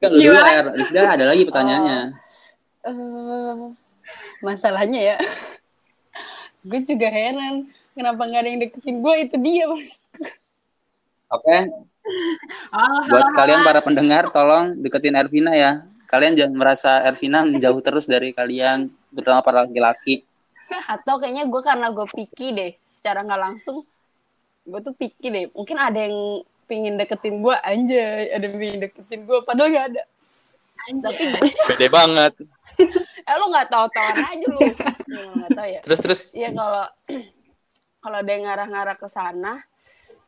Kan 0.00 0.08
lu 0.12 0.18
dulu, 0.20 0.32
Gimana? 0.32 0.50
R. 0.52 0.66
Udah 0.92 1.06
ada 1.12 1.24
lagi 1.28 1.42
pertanyaannya. 1.44 1.98
Eh, 2.88 3.56
masalahnya 4.40 5.00
ya. 5.00 5.16
gue 6.68 6.80
juga 6.80 7.08
heran. 7.08 7.68
Kenapa 7.96 8.28
nggak 8.28 8.40
ada 8.44 8.50
yang 8.52 8.60
deketin 8.60 8.96
gue? 9.00 9.14
Itu 9.24 9.36
dia, 9.40 9.64
Mas. 9.72 9.96
Oke, 11.32 11.56
Oh, 12.70 13.02
buat 13.10 13.34
kalian 13.34 13.66
para 13.66 13.82
pendengar, 13.82 14.30
tolong 14.30 14.78
deketin 14.78 15.18
Ervina 15.18 15.50
ya. 15.58 15.82
Kalian 16.06 16.38
jangan 16.38 16.54
merasa 16.54 17.02
Ervina 17.02 17.42
menjauh 17.42 17.82
terus 17.82 18.06
dari 18.06 18.30
kalian, 18.30 18.86
terutama 19.10 19.42
para 19.42 19.66
laki-laki. 19.66 20.22
Atau 20.86 21.18
kayaknya 21.18 21.50
gue 21.50 21.62
karena 21.66 21.90
gue 21.90 22.06
picky 22.06 22.54
deh. 22.54 22.72
Secara 22.86 23.26
nggak 23.26 23.42
langsung, 23.42 23.82
gue 24.62 24.80
tuh 24.86 24.94
picky 24.94 25.26
deh. 25.34 25.44
Mungkin 25.50 25.74
ada 25.74 25.98
yang 25.98 26.46
pingin 26.70 26.94
deketin 26.94 27.42
gue, 27.42 27.54
anjay. 27.58 28.30
Ada 28.30 28.44
yang 28.46 28.56
pingin 28.62 28.80
deketin 28.86 29.20
gue, 29.26 29.38
padahal 29.42 29.68
nggak 29.74 29.86
ada. 29.90 30.02
Tapi, 30.86 31.22
Bede 31.74 31.88
banget. 31.90 32.32
eh 33.26 33.34
lu 33.34 33.50
nggak 33.50 33.66
tahu-tahuan 33.66 34.22
aja 34.22 34.46
lu. 34.46 34.60
Ya, 34.62 35.22
nggak 35.42 35.50
tahu 35.58 35.68
ya. 35.74 35.80
Terus 35.82 35.98
terus 35.98 36.20
Iya 36.38 36.54
kalau 36.54 36.86
kalau 38.06 38.22
ada 38.22 38.30
yang 38.30 38.46
ngarah-ngarah 38.46 38.94
ke 39.02 39.10
sana, 39.10 39.66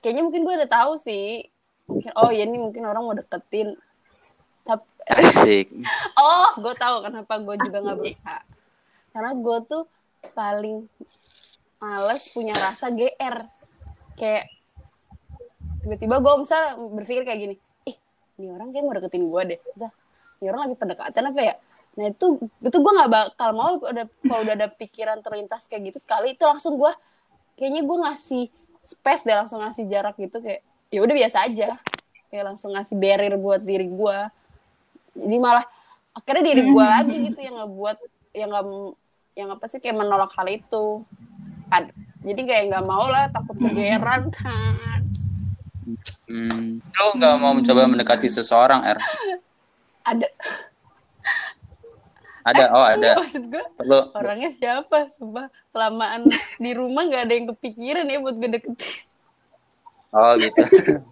kayaknya 0.03 0.27
mungkin 0.27 0.43
gue 0.43 0.55
udah 0.59 0.67
tahu 0.67 0.99
sih. 0.99 1.47
Mungkin 1.87 2.11
oh 2.19 2.35
ya 2.35 2.43
ini 2.43 2.59
mungkin 2.59 2.83
orang 2.83 3.07
mau 3.07 3.15
deketin. 3.15 3.79
Tapi 4.67 4.83
asik. 5.15 5.71
oh, 6.19 6.59
gue 6.59 6.75
tahu 6.75 7.07
kenapa 7.07 7.39
gue 7.39 7.55
juga 7.63 7.79
nggak 7.79 7.99
berusaha. 8.03 8.43
Karena 9.15 9.31
gue 9.39 9.59
tuh 9.71 9.87
paling 10.35 10.91
males 11.79 12.23
punya 12.35 12.59
rasa 12.59 12.91
GR. 12.91 13.37
Kayak 14.19 14.51
tiba-tiba 15.87 16.19
gue 16.19 16.35
misal 16.43 16.63
berpikir 16.99 17.23
kayak 17.23 17.39
gini, 17.39 17.55
ih, 17.87 17.97
ini 18.43 18.47
orang 18.51 18.75
kayak 18.75 18.91
mau 18.91 18.99
deketin 18.99 19.31
gue 19.31 19.43
deh. 19.55 19.61
Udah, 19.79 19.91
ini 20.43 20.47
orang 20.51 20.63
lagi 20.67 20.75
pendekatan 20.83 21.31
apa 21.31 21.41
ya? 21.47 21.55
Nah 21.95 22.11
itu, 22.11 22.43
itu 22.43 22.77
gue 22.83 22.93
nggak 22.99 23.11
bakal 23.15 23.51
mau 23.55 23.79
kalau 23.79 24.41
udah 24.43 24.55
ada 24.59 24.67
pikiran 24.67 25.23
terlintas 25.23 25.71
kayak 25.71 25.95
gitu 25.95 26.03
sekali 26.03 26.35
itu 26.35 26.43
langsung 26.43 26.75
gue 26.75 26.91
kayaknya 27.59 27.83
gue 27.83 27.97
ngasih 28.07 28.45
space 28.87 29.27
deh 29.27 29.37
langsung 29.37 29.59
ngasih 29.61 29.85
jarak 29.91 30.15
gitu 30.17 30.39
kayak 30.39 30.63
ya 30.89 31.01
udah 31.05 31.15
biasa 31.19 31.39
aja. 31.45 31.69
Kayak 32.29 32.45
langsung 32.55 32.71
ngasih 32.73 32.95
barrier 32.95 33.35
buat 33.37 33.61
diri 33.61 33.89
gue 33.89 34.19
jadi 35.19 35.37
malah 35.43 35.67
akhirnya 36.15 36.55
diri 36.55 36.63
gue 36.71 36.85
lagi 36.85 37.17
gitu 37.31 37.41
yang 37.43 37.57
ngebuat 37.59 37.97
yang 38.39 38.49
nggak 38.55 38.67
yang 39.35 39.49
apa 39.55 39.65
sih 39.67 39.79
kayak 39.83 39.99
menolak 39.99 40.31
hal 40.35 40.47
itu. 40.47 41.03
Ad- 41.69 41.95
jadi 42.23 42.41
kayak 42.43 42.65
nggak 42.75 42.85
mau 42.87 43.07
lah 43.11 43.31
takut 43.31 43.59
kegeeran. 43.59 44.31
Kan 44.31 45.03
Hmm, 46.29 46.85
lu 46.85 47.07
nggak 47.17 47.35
mau 47.41 47.57
mencoba 47.57 47.89
mendekati 47.89 48.29
seseorang, 48.29 48.85
R? 48.85 49.01
ada 50.05 50.29
Ada, 52.49 52.65
oh 52.71 52.85
ada. 52.87 53.11
maksud 53.17 53.45
gue 53.47 53.65
Perlu. 53.77 54.01
orangnya 54.13 54.51
siapa 54.51 55.13
sumpah 55.13 55.47
kelamaan 55.69 56.27
di 56.57 56.71
rumah 56.73 57.05
nggak 57.05 57.23
ada 57.23 57.35
yang 57.35 57.47
kepikiran 57.51 58.05
ya 58.05 58.19
buat 58.19 58.35
gue 58.35 58.51
deketin 58.51 59.05
Oh 60.09 60.33
gitu. 60.35 60.57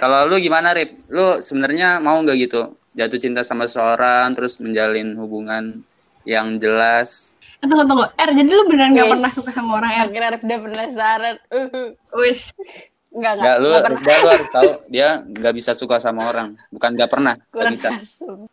Kalau 0.00 0.24
lu 0.24 0.38
gimana, 0.38 0.72
Rip? 0.72 0.96
Lu 1.08 1.36
sebenarnya 1.38 1.98
mau 1.98 2.16
nggak 2.16 2.36
gitu 2.40 2.60
jatuh 2.94 3.18
cinta 3.18 3.42
sama 3.42 3.66
seseorang, 3.66 4.32
terus 4.32 4.56
menjalin 4.56 5.12
hubungan 5.14 5.82
yang 6.22 6.56
jelas? 6.56 7.36
Eh, 7.58 7.66
Tunggu, 7.66 7.84
tunggu. 7.84 8.06
Er, 8.14 8.30
jadi 8.30 8.46
lu 8.46 8.64
beneran 8.64 8.92
gak 8.92 9.04
Yes. 9.04 9.12
pernah 9.12 9.32
suka 9.32 9.50
sama 9.50 9.70
orang, 9.76 9.90
Er? 9.90 10.00
akhirnya 10.06 10.30
udah 10.38 10.58
penasaran 10.62 11.34
uh, 11.50 11.90
Wis. 12.14 12.54
nggak 12.54 12.93
nggak 13.14 13.32
Nggak, 13.38 13.56
lu, 13.56 13.68
nggak 13.70 13.84
pernah 13.86 14.00
Ripda, 14.02 14.14
lu 14.18 14.28
harus 14.28 14.50
tahu 14.50 14.70
dia 14.90 15.08
nggak 15.22 15.54
bisa 15.54 15.70
suka 15.72 15.96
sama 15.96 16.26
orang. 16.26 16.58
Bukan 16.68 16.90
nggak 16.92 17.10
pernah, 17.10 17.34
nggak 17.48 17.70
bisa. 17.70 17.88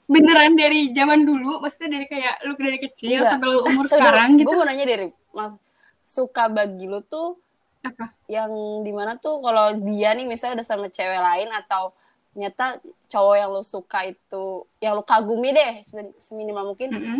Beneran 0.06 0.53
dari 0.53 0.94
zaman 0.94 1.25
dulu, 1.25 1.58
maksudnya 1.60 1.98
dari 1.98 2.06
kayak 2.06 2.46
lu 2.46 2.53
dari 2.53 2.77
kecil 2.77 3.10
Enggak. 3.18 3.32
sampai 3.34 3.48
lu 3.50 3.60
umur 3.65 3.86
Tunggu, 3.89 3.98
sekarang 3.98 4.30
gitu. 4.38 4.46
gue 4.46 4.56
mau 4.56 4.65
nanya 4.65 4.84
deh 4.86 4.98
Rip. 5.01 5.13
Maaf, 5.34 5.53
suka 6.06 6.44
bagi 6.46 6.86
lu 6.86 7.01
tuh 7.01 7.39
Apa? 7.82 8.13
yang 8.30 8.53
di 8.86 8.94
mana 8.94 9.18
tuh 9.18 9.41
kalau 9.41 9.74
dia 9.82 10.13
nih 10.13 10.30
misalnya 10.30 10.62
udah 10.62 10.68
sama 10.68 10.86
cewek 10.88 11.18
lain 11.18 11.50
atau 11.50 11.98
nyata 12.32 12.77
cowok 13.10 13.36
yang 13.36 13.50
lu 13.50 13.60
suka 13.60 14.00
itu 14.06 14.46
yang 14.77 14.94
lu 14.94 15.01
kagumi 15.01 15.51
deh 15.51 15.82
semin- 15.84 16.15
seminimal 16.15 16.72
mungkin 16.72 16.94
Mm-mm. 16.94 17.20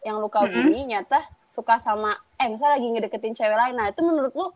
yang 0.00 0.22
lu 0.22 0.30
kagumi 0.30 0.86
nyata 0.86 1.20
suka 1.44 1.76
sama 1.76 2.14
eh 2.38 2.48
misalnya 2.48 2.78
lagi 2.78 2.88
ngedeketin 2.88 3.34
cewek 3.34 3.52
lain 3.52 3.74
nah 3.74 3.90
itu 3.90 4.00
menurut 4.00 4.32
lu 4.32 4.48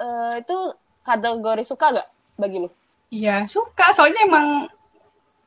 eh, 0.00 0.32
itu 0.40 0.56
kategori 1.00 1.62
suka 1.62 1.86
gak 1.94 2.08
bagi 2.36 2.58
lu 2.58 2.68
Iya, 3.10 3.44
suka. 3.46 3.90
Soalnya 3.90 4.22
emang 4.22 4.46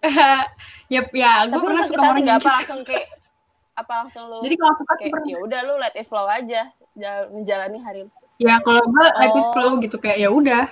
ya 0.93 1.01
ya 1.15 1.31
gue 1.47 1.59
pernah 1.63 1.83
suka 1.87 2.01
orang 2.03 2.21
gak 2.21 2.27
yang 2.27 2.39
apa 2.39 2.43
gitu. 2.43 2.57
langsung 2.59 2.81
kayak 2.83 3.07
apa 3.73 3.93
langsung 4.03 4.23
lu 4.29 4.37
Jadi 4.43 4.55
kalau 4.59 4.73
suka 4.77 4.93
kayak 4.99 5.23
ya 5.25 5.37
udah 5.39 5.59
lu 5.63 5.73
let 5.79 5.95
it 5.95 6.05
flow 6.05 6.27
aja 6.27 6.61
jal- 6.93 7.29
menjalani 7.31 7.79
hari. 7.79 8.01
Ya 8.37 8.59
kalau 8.59 8.83
gue 8.83 9.05
let 9.15 9.31
it 9.31 9.45
Oh. 9.47 9.51
flow 9.55 9.71
gitu 9.79 9.95
kayak 9.97 10.19
ya 10.19 10.29
udah. 10.29 10.67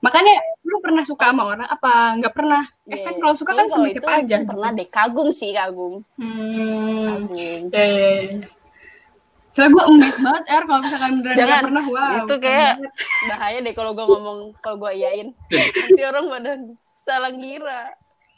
Makanya 0.00 0.34
lu 0.64 0.76
pernah 0.80 1.04
suka 1.04 1.32
sama 1.32 1.42
orang 1.52 1.68
apa 1.68 1.92
nggak 2.16 2.34
pernah? 2.34 2.62
Eh 2.88 2.96
Iya. 2.96 3.04
kan 3.04 3.14
kalau 3.20 3.34
suka 3.36 3.52
kan 3.52 3.66
Kayaknya 3.66 3.74
sama 3.76 3.86
itu 3.92 4.00
aja. 4.08 4.36
pernah 4.44 4.70
gitu. 4.72 4.78
deh 4.80 4.88
kagum 4.88 5.28
sih 5.30 5.50
kagum 5.52 5.94
Hmm. 6.16 7.04
kagum 7.06 7.60
Ya, 7.70 7.84
ya, 7.84 8.08
ya. 8.24 8.55
Soalnya 9.56 9.72
gue 9.72 9.84
amazed 9.88 10.20
banget 10.20 10.44
Er 10.52 10.62
kalau 10.68 10.80
misalkan 10.84 11.12
beneran 11.24 11.38
Jangan. 11.40 11.62
pernah 11.64 11.84
wow. 11.88 12.16
itu 12.28 12.34
kayak 12.44 12.72
bahaya 13.24 13.58
deh 13.64 13.72
kalau 13.72 13.96
gue 13.96 14.04
ngomong 14.04 14.38
kalau 14.60 14.76
gue 14.84 14.92
iyain 14.92 15.32
nanti 15.32 16.02
orang 16.04 16.24
pada 16.28 16.52
salah 17.08 17.32
ngira 17.32 17.82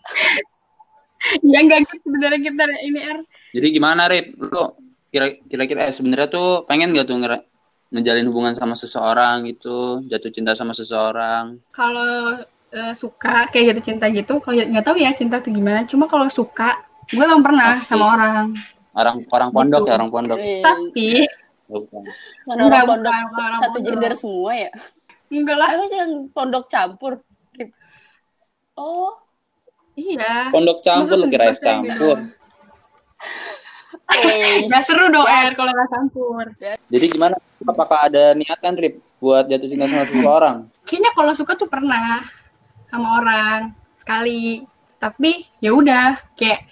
Ya 1.42 1.58
enggak 1.58 1.90
gitu 1.90 2.06
sebenarnya 2.06 2.40
kita 2.46 2.62
ini 2.86 3.00
Er. 3.02 3.18
Jadi 3.50 3.66
gimana 3.74 4.06
Rip? 4.06 4.38
Lu 4.38 4.78
kira- 5.10 5.42
kira-kira 5.50 5.90
eh, 5.90 5.94
sebenarnya 5.94 6.30
tuh 6.30 6.62
pengen 6.70 6.94
gak 6.94 7.10
tuh 7.10 7.18
ngera- 7.18 7.42
ngejalin 7.90 8.30
hubungan 8.30 8.54
sama 8.54 8.78
seseorang 8.78 9.48
gitu, 9.50 10.04
jatuh 10.06 10.30
cinta 10.30 10.54
sama 10.54 10.70
seseorang? 10.76 11.58
Kalau 11.74 12.38
eh, 12.70 12.94
suka 12.94 13.50
kayak 13.50 13.74
jatuh 13.74 13.84
cinta 13.90 14.06
gitu, 14.14 14.38
kalau 14.38 14.62
nggak 14.62 14.84
tahu 14.86 15.00
ya 15.00 15.10
cinta 15.16 15.42
tuh 15.42 15.50
gimana. 15.50 15.88
Cuma 15.90 16.06
kalau 16.06 16.30
suka, 16.30 16.86
gue 17.10 17.24
emang 17.24 17.42
pernah 17.42 17.74
Asik. 17.74 17.98
sama 17.98 18.14
orang. 18.14 18.54
Orang 18.92 19.16
orang 19.28 19.50
pondok 19.50 19.80
Gitu. 19.80 19.88
ya, 19.88 19.94
orang 19.94 20.10
pondok. 20.10 20.38
Eh, 20.38 20.60
Tapi 20.60 21.08
Bukan. 21.66 22.02
mana 22.44 22.58
Enggak, 22.58 22.80
orang 22.80 22.88
pondok 22.88 23.12
orang 23.12 23.26
satu 23.58 23.68
pondok. 23.74 23.86
gender 23.86 24.12
semua 24.14 24.52
ya 24.54 24.70
enggak 25.28 25.56
lah. 25.56 25.68
Aku 25.70 25.84
jangan 25.86 26.10
pondok 26.30 26.64
campur 26.66 27.12
oh 28.74 29.12
Iya. 29.92 30.48
Pondok 30.48 30.78
campur 30.80 31.18
kira 31.26 31.50
es 31.50 31.58
campur. 31.58 31.90
gitu? 31.90 32.10
eh, 34.14 34.62
Gak 34.64 34.82
seru 34.84 35.10
dong 35.10 35.26
Er 35.26 35.52
kalau 35.52 35.68
nggak 35.68 35.90
campur. 35.90 36.44
Jadi 36.86 37.06
gimana? 37.08 37.34
Apakah 37.60 38.06
ada 38.06 38.30
niatan 38.32 38.78
Rip 38.78 39.02
buat 39.18 39.44
jatuh 39.44 39.66
cinta 39.66 39.84
sama 39.84 40.06
seseorang? 40.06 40.56
Kayaknya 40.86 41.10
kalau 41.12 41.32
suka 41.34 41.52
tuh 41.54 41.66
pernah 41.66 42.22
sama 42.86 43.18
orang 43.18 43.60
sekali. 43.98 44.62
Tapi 44.98 45.46
ya 45.58 45.70
udah 45.70 46.18
kayak 46.34 46.62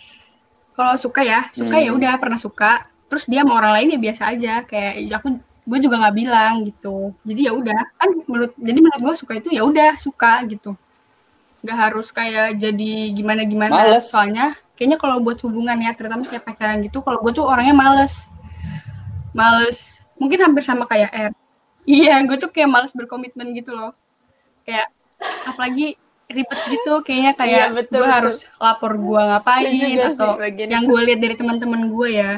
kalau 0.77 0.95
suka 1.01 1.25
ya 1.25 1.49
suka 1.57 1.77
ya 1.81 1.91
Hmm. 1.91 1.99
udah 1.99 2.13
pernah 2.21 2.39
suka. 2.39 2.85
Terus 3.09 3.25
dia 3.27 3.43
sama 3.43 3.57
orang 3.59 3.73
lain 3.81 3.89
ya 3.97 3.99
biasa 4.03 4.23
aja 4.37 4.55
kayak 4.69 4.95
ya 5.09 5.15
aku 5.19 5.41
gue 5.41 5.79
juga 5.83 5.97
nggak 6.05 6.17
bilang 6.17 6.55
gitu. 6.69 7.17
Jadi 7.25 7.41
ya 7.49 7.53
udah 7.57 7.81
kan 7.97 8.09
menurut 8.29 8.53
jadi 8.61 8.79
menurut 8.79 9.01
gue 9.03 9.15
suka 9.19 9.33
itu 9.41 9.49
ya 9.51 9.63
udah 9.65 9.97
suka 9.99 10.45
gitu. 10.47 10.77
Nggak 11.65 11.79
harus 11.81 12.13
kayak 12.13 12.61
jadi 12.61 12.93
gimana 13.17 13.43
gimana. 13.49 13.73
Males. 13.73 14.07
Soalnya 14.07 14.55
kayaknya 14.77 15.01
kalau 15.01 15.25
buat 15.25 15.41
hubungan 15.41 15.81
ya 15.81 15.97
terutama 15.97 16.29
kayak 16.29 16.45
pacaran 16.45 16.85
gitu 16.85 17.01
kalau 17.01 17.19
gue 17.25 17.33
tuh 17.33 17.49
orangnya 17.49 17.73
males 17.73 18.29
males 19.33 20.05
mungkin 20.21 20.45
hampir 20.45 20.63
sama 20.65 20.85
kayak 20.85 21.11
R 21.13 21.33
iya 21.89 22.21
gue 22.25 22.37
tuh 22.37 22.53
kayak 22.53 22.69
males 22.69 22.93
berkomitmen 22.93 23.57
gitu 23.57 23.73
loh 23.73 23.97
kayak 24.69 24.93
apalagi 25.49 25.97
ribet 26.27 26.61
gitu 26.67 26.93
kayaknya 27.01 27.33
kayak 27.33 27.63
Iya, 27.63 27.65
betul, 27.73 27.93
gue 27.93 28.01
betul. 28.03 28.13
harus 28.13 28.37
lapor 28.57 28.93
gue 28.95 29.21
ngapain 29.23 29.65
Setuju 29.69 29.81
sih 29.81 29.93
atau 30.01 30.31
bagian 30.37 30.69
yang 30.69 30.85
gue 30.85 31.01
lihat 31.03 31.19
dari 31.21 31.35
teman-teman 31.35 31.81
gue 31.89 32.09
ya 32.13 32.33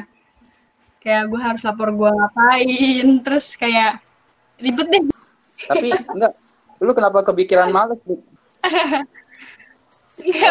kayak 0.99 1.23
gue 1.25 1.39
harus 1.39 1.61
lapor 1.63 1.89
gue 1.91 2.07
ngapain 2.07 3.07
terus 3.25 3.45
kayak 3.53 3.99
ribet 4.57 4.87
deh 4.87 5.01
Tapi 5.61 5.87
enggak, 5.91 6.31
lu 6.77 6.91
kenapa 6.93 7.17
kepikiran 7.23 7.69
males? 7.69 7.99
Enggak, 7.99 8.17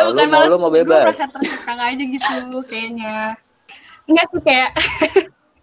Oh, 0.01 0.07
lu 0.07 0.11
bukan 0.15 0.27
mau- 0.27 0.35
malas. 0.35 0.49
lu 0.49 0.57
mau 0.59 0.69
Gue 0.69 0.77
bebas. 0.81 1.03
merasa 1.07 1.25
terkekang 1.29 1.79
aja 1.79 2.03
gitu 2.03 2.35
kayaknya. 2.65 3.15
Enggak 4.05 4.25
sih 4.31 4.41
kayak 4.43 4.69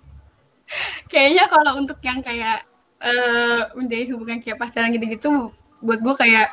kayaknya 1.11 1.43
kalau 1.45 1.71
untuk 1.75 1.97
yang 2.01 2.19
kayak 2.21 2.63
eh 2.97 3.59
menjadi 3.73 4.03
hubungan 4.13 4.39
kayak 4.39 4.57
pacaran 4.57 4.89
gitu-gitu 4.89 5.51
buat 5.79 5.99
gue 5.99 6.13
kayak 6.15 6.47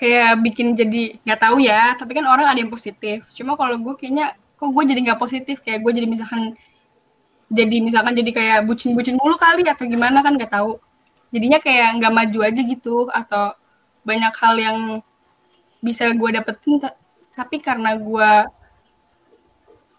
kayak 0.00 0.40
bikin 0.40 0.72
jadi 0.72 1.20
nggak 1.28 1.40
tahu 1.44 1.60
ya 1.60 1.92
tapi 2.00 2.16
kan 2.16 2.24
orang 2.24 2.48
ada 2.48 2.56
yang 2.56 2.72
positif. 2.72 3.20
Cuma 3.36 3.52
kalau 3.60 3.76
gue 3.76 3.94
kayaknya 4.00 4.32
kok 4.56 4.72
gue 4.72 4.84
jadi 4.88 5.00
nggak 5.04 5.20
positif? 5.20 5.60
Kayak 5.60 5.84
gue 5.84 5.92
jadi 6.00 6.08
misalkan 6.08 6.56
jadi 7.52 7.76
misalkan 7.84 8.16
jadi 8.16 8.30
kayak 8.32 8.58
bucin-bucin 8.64 9.20
mulu 9.20 9.36
kali 9.36 9.68
atau 9.68 9.84
gimana 9.84 10.24
kan 10.24 10.40
nggak 10.40 10.56
tahu. 10.56 10.80
Jadinya 11.30 11.60
kayak 11.60 12.00
nggak 12.00 12.12
maju 12.16 12.38
aja 12.48 12.60
gitu 12.64 13.12
atau 13.12 13.52
banyak 14.02 14.32
hal 14.32 14.54
yang 14.56 14.78
bisa 15.84 16.08
gue 16.16 16.30
dapetin 16.32 16.80
ta- 16.80 16.96
tapi 17.36 17.60
karena 17.60 17.96
gue 18.00 18.30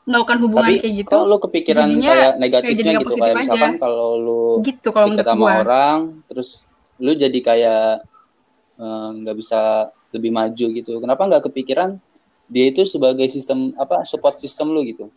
melakukan 0.05 0.37
hubungan 0.41 0.69
Tapi 0.73 0.81
kayak 0.81 0.95
gitu 1.05 1.13
kok 1.13 1.25
lu 1.29 1.37
kepikiran 1.37 1.85
jadinya 1.85 2.09
kayak 2.09 2.17
kayak 2.17 2.33
jadi 2.33 2.41
negatifnya 2.41 2.93
gitu 2.93 3.05
positif 3.05 3.21
kayak 3.21 3.35
aja. 3.37 3.41
misalkan 3.45 3.73
kalau 3.77 4.09
lu 4.17 4.41
gitu 4.65 4.87
kalau 4.89 5.07
deket 5.13 5.25
sama 5.29 5.37
gue 5.45 5.53
orang 5.61 5.99
terus 6.25 6.49
lu 6.97 7.11
jadi 7.13 7.39
kayak 7.41 7.85
nggak 8.87 9.35
bisa 9.37 9.89
lebih 10.11 10.31
maju 10.33 10.65
gitu. 10.73 10.91
Kenapa 10.97 11.29
nggak 11.29 11.45
kepikiran 11.51 12.01
dia 12.51 12.67
itu 12.67 12.83
sebagai 12.83 13.29
sistem 13.31 13.71
apa 13.79 14.03
support 14.03 14.41
system 14.41 14.73
lu 14.73 14.83
gitu? 14.83 15.07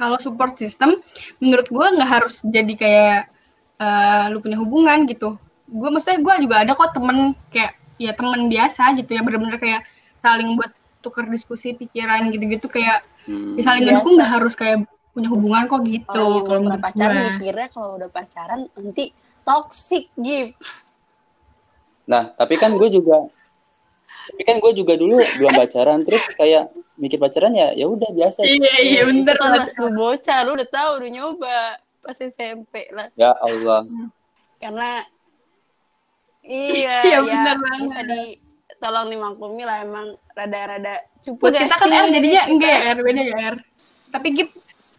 kalau 0.00 0.16
support 0.16 0.56
system 0.56 0.96
menurut 1.44 1.68
gue 1.68 1.86
nggak 2.00 2.08
harus 2.08 2.40
jadi 2.40 2.72
kayak 2.72 3.20
eh, 3.76 4.24
lu 4.32 4.40
punya 4.40 4.56
hubungan 4.56 5.04
gitu 5.04 5.36
gue 5.68 5.88
maksudnya 5.92 6.24
gue 6.24 6.34
juga 6.48 6.56
ada 6.64 6.72
kok 6.72 6.96
temen 6.96 7.36
kayak 7.52 7.76
ya 8.00 8.16
temen 8.16 8.48
biasa 8.48 8.96
gitu 8.96 9.12
ya 9.12 9.20
bener-bener 9.20 9.60
kayak 9.60 9.84
saling 10.24 10.56
buat 10.56 10.72
tukar 11.04 11.28
diskusi 11.28 11.76
pikiran 11.76 12.32
gitu-gitu 12.32 12.64
kayak 12.72 13.04
Hmm. 13.28 13.52
ya 13.52 13.62
saling 13.68 13.84
Biasa. 13.84 14.00
ngedukung 14.00 14.14
nggak 14.16 14.32
harus 14.32 14.54
kayak 14.56 14.78
punya 15.12 15.28
hubungan 15.28 15.68
kok 15.68 15.84
gitu 15.84 16.08
orang 16.08 16.40
yang 16.40 16.48
kalau 16.48 16.60
udah 16.64 16.80
pacaran 16.80 17.12
gue 17.12 17.28
mikirnya 17.36 17.68
kalau 17.68 17.90
udah 18.00 18.08
pacaran 18.08 18.60
nanti 18.72 19.04
toxic 19.44 20.02
gitu 20.16 20.56
Nah, 22.04 22.30
tapi 22.30 22.54
kan 22.54 22.72
gue 22.72 22.88
juga 22.88 23.28
tapi 24.30 24.42
kan 24.46 24.56
gue 24.56 24.72
juga 24.72 24.94
dulu 24.94 25.18
belum 25.36 25.52
pacaran 25.52 26.00
terus 26.00 26.22
kayak 26.32 26.70
mikir 26.94 27.18
pacaran 27.18 27.50
ya 27.50 27.72
ya 27.72 27.84
udah 27.84 28.08
biasa. 28.08 28.46
iya 28.46 28.74
iya 28.78 29.00
bener 29.02 29.26
itu 29.26 29.32
kan 29.34 29.50
banget. 29.50 29.74
masih 29.74 29.90
bocah 29.90 30.38
lu 30.40 30.50
udah 30.54 30.68
tahu 30.70 30.90
udah 30.96 31.10
nyoba 31.10 31.58
pas 31.98 32.16
SMP 32.16 32.74
lah 32.90 33.10
Ya 33.14 33.34
Allah. 33.34 33.82
karena 34.56 35.02
iya 36.46 36.96
Iya, 37.02 37.10
ya, 37.10 37.18
bener 37.20 37.56
bisa 37.58 37.60
banget. 37.60 38.04
di 38.06 38.22
tolong 38.78 39.06
dimaklumi 39.08 39.62
lah 39.62 39.76
emang 39.82 40.06
rada-rada 40.30 40.94
cupu 41.20 41.50
kita 41.50 41.74
kan? 41.74 41.90
R 41.90 42.06
jadinya 42.08 42.42
enggak 42.46 42.70
ya 42.70 42.80
R 42.88 42.98
beda 43.02 43.22
ya 43.22 43.36
R 43.50 43.56
tapi 44.08 44.26
Gip 44.32 44.50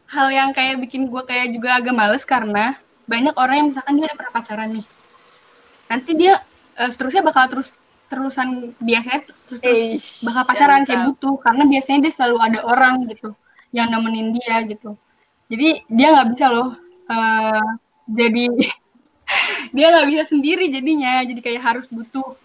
hal 0.07 0.27
yang 0.29 0.49
kayak 0.51 0.75
bikin 0.77 1.07
gue 1.07 1.23
kayak 1.23 1.49
juga 1.49 1.79
agak 1.79 1.95
males 1.95 2.23
karena 2.23 2.75
banyak 3.07 3.33
orang 3.33 3.55
yang 3.57 3.67
misalkan 3.71 3.95
dia 3.95 4.05
udah 4.05 4.17
pernah 4.19 4.33
pacaran 4.33 4.69
nih 4.75 4.85
nanti 5.87 6.11
dia 6.13 6.43
eh, 6.77 6.89
seterusnya 6.91 7.23
bakal 7.25 7.47
terus 7.51 7.79
terusan 8.12 8.75
biasanya 8.84 9.23
terus 9.23 9.39
terus 9.47 9.62
Eish, 9.63 10.07
bakal 10.27 10.43
pacaran 10.43 10.84
kayak 10.84 11.07
butuh 11.15 11.39
karena 11.39 11.63
biasanya 11.63 11.99
dia 12.03 12.13
selalu 12.13 12.38
ada 12.43 12.60
orang 12.67 13.07
gitu 13.07 13.31
yang 13.71 13.88
nemenin 13.88 14.36
dia 14.36 14.67
gitu. 14.67 14.99
Jadi 15.47 15.88
dia 15.88 16.07
nggak 16.12 16.27
bisa 16.36 16.45
loh 16.51 16.75
eh, 17.07 17.67
jadi 18.12 18.45
dia 19.75 19.86
nggak 19.95 20.07
bisa 20.12 20.23
sendiri 20.27 20.67
jadinya 20.67 21.23
jadi 21.23 21.39
kayak 21.39 21.62
harus 21.63 21.86
butuh 21.88 22.36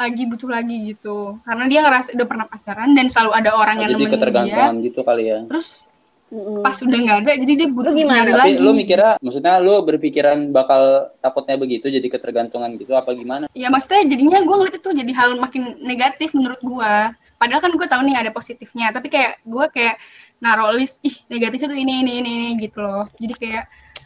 lagi 0.00 0.24
butuh 0.24 0.48
lagi 0.48 0.96
gitu. 0.96 1.36
Karena 1.44 1.68
dia 1.68 1.84
ngerasa 1.84 2.16
udah 2.16 2.26
pernah 2.26 2.46
pacaran 2.48 2.96
dan 2.96 3.12
selalu 3.12 3.32
ada 3.36 3.50
orang 3.52 3.84
yang 3.84 3.92
Jadi 3.92 4.08
nemenin 4.08 4.48
dia. 4.48 4.66
gitu 4.88 5.00
kali 5.04 5.24
ya. 5.28 5.38
terus 5.44 5.89
Mm-mm. 6.30 6.62
pas 6.62 6.78
udah 6.78 6.98
nggak 7.02 7.18
ada 7.26 7.32
jadi 7.42 7.52
dia 7.58 7.68
butuh 7.74 7.90
gimana? 7.90 8.22
nyari 8.22 8.30
Tapi 8.30 8.38
lagi 8.38 8.62
lu 8.62 8.70
mikirnya 8.70 9.12
maksudnya 9.18 9.54
lu 9.58 9.74
berpikiran 9.82 10.38
bakal 10.54 11.10
takutnya 11.18 11.58
begitu 11.58 11.90
jadi 11.90 12.06
ketergantungan 12.06 12.70
gitu 12.78 12.94
apa 12.94 13.10
gimana? 13.18 13.50
ya 13.50 13.66
maksudnya 13.66 14.06
jadinya 14.06 14.38
gue 14.38 14.54
ngeliat 14.54 14.76
itu 14.78 14.90
jadi 14.94 15.12
hal 15.18 15.34
makin 15.42 15.74
negatif 15.82 16.30
menurut 16.30 16.62
gue 16.62 16.92
padahal 17.34 17.60
kan 17.60 17.72
gue 17.74 17.88
tahu 17.90 18.02
nih 18.06 18.14
ada 18.14 18.30
positifnya 18.30 18.94
tapi 18.94 19.10
kayak 19.10 19.42
gue 19.42 19.64
kayak 19.74 19.98
naruh 20.38 20.70
list 20.70 21.02
ih 21.02 21.18
negatifnya 21.26 21.66
tuh 21.66 21.78
ini 21.82 22.06
ini 22.06 22.12
ini, 22.22 22.30
ini 22.30 22.48
gitu 22.62 22.78
loh 22.78 23.10
jadi 23.18 23.34
kayak 23.34 23.64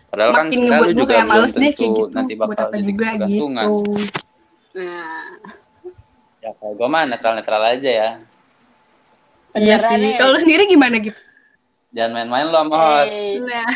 Padahal 0.08 0.30
kan 0.30 0.46
makin 0.46 0.58
sebenarnya 0.62 0.70
ngebuat 0.78 0.88
gue 0.88 0.96
juga 0.96 1.12
kayak 1.12 1.26
males 1.28 1.52
deh 1.52 1.72
kayak 1.74 1.90
gitu 1.92 2.02
nanti 2.14 2.32
buat 2.38 2.48
bakal 2.48 2.64
apa 2.64 2.74
jadi 2.74 2.86
juga 2.88 3.04
ketergantungan. 3.04 3.64
gitu 3.68 3.94
nah 4.74 5.22
Ya 6.44 6.52
kalau 6.60 6.76
gue 6.76 6.88
mah 6.88 7.02
netral-netral 7.08 7.62
aja 7.72 7.88
ya. 7.88 8.10
iya 9.56 9.76
sih 9.80 10.12
kalau 10.20 10.36
lu 10.36 10.40
sendiri 10.40 10.68
gimana 10.68 11.00
gitu 11.00 11.16
Jangan 11.94 12.26
main-main 12.26 12.50
host. 12.50 13.14
Eh, 13.14 13.38
nah 13.38 13.70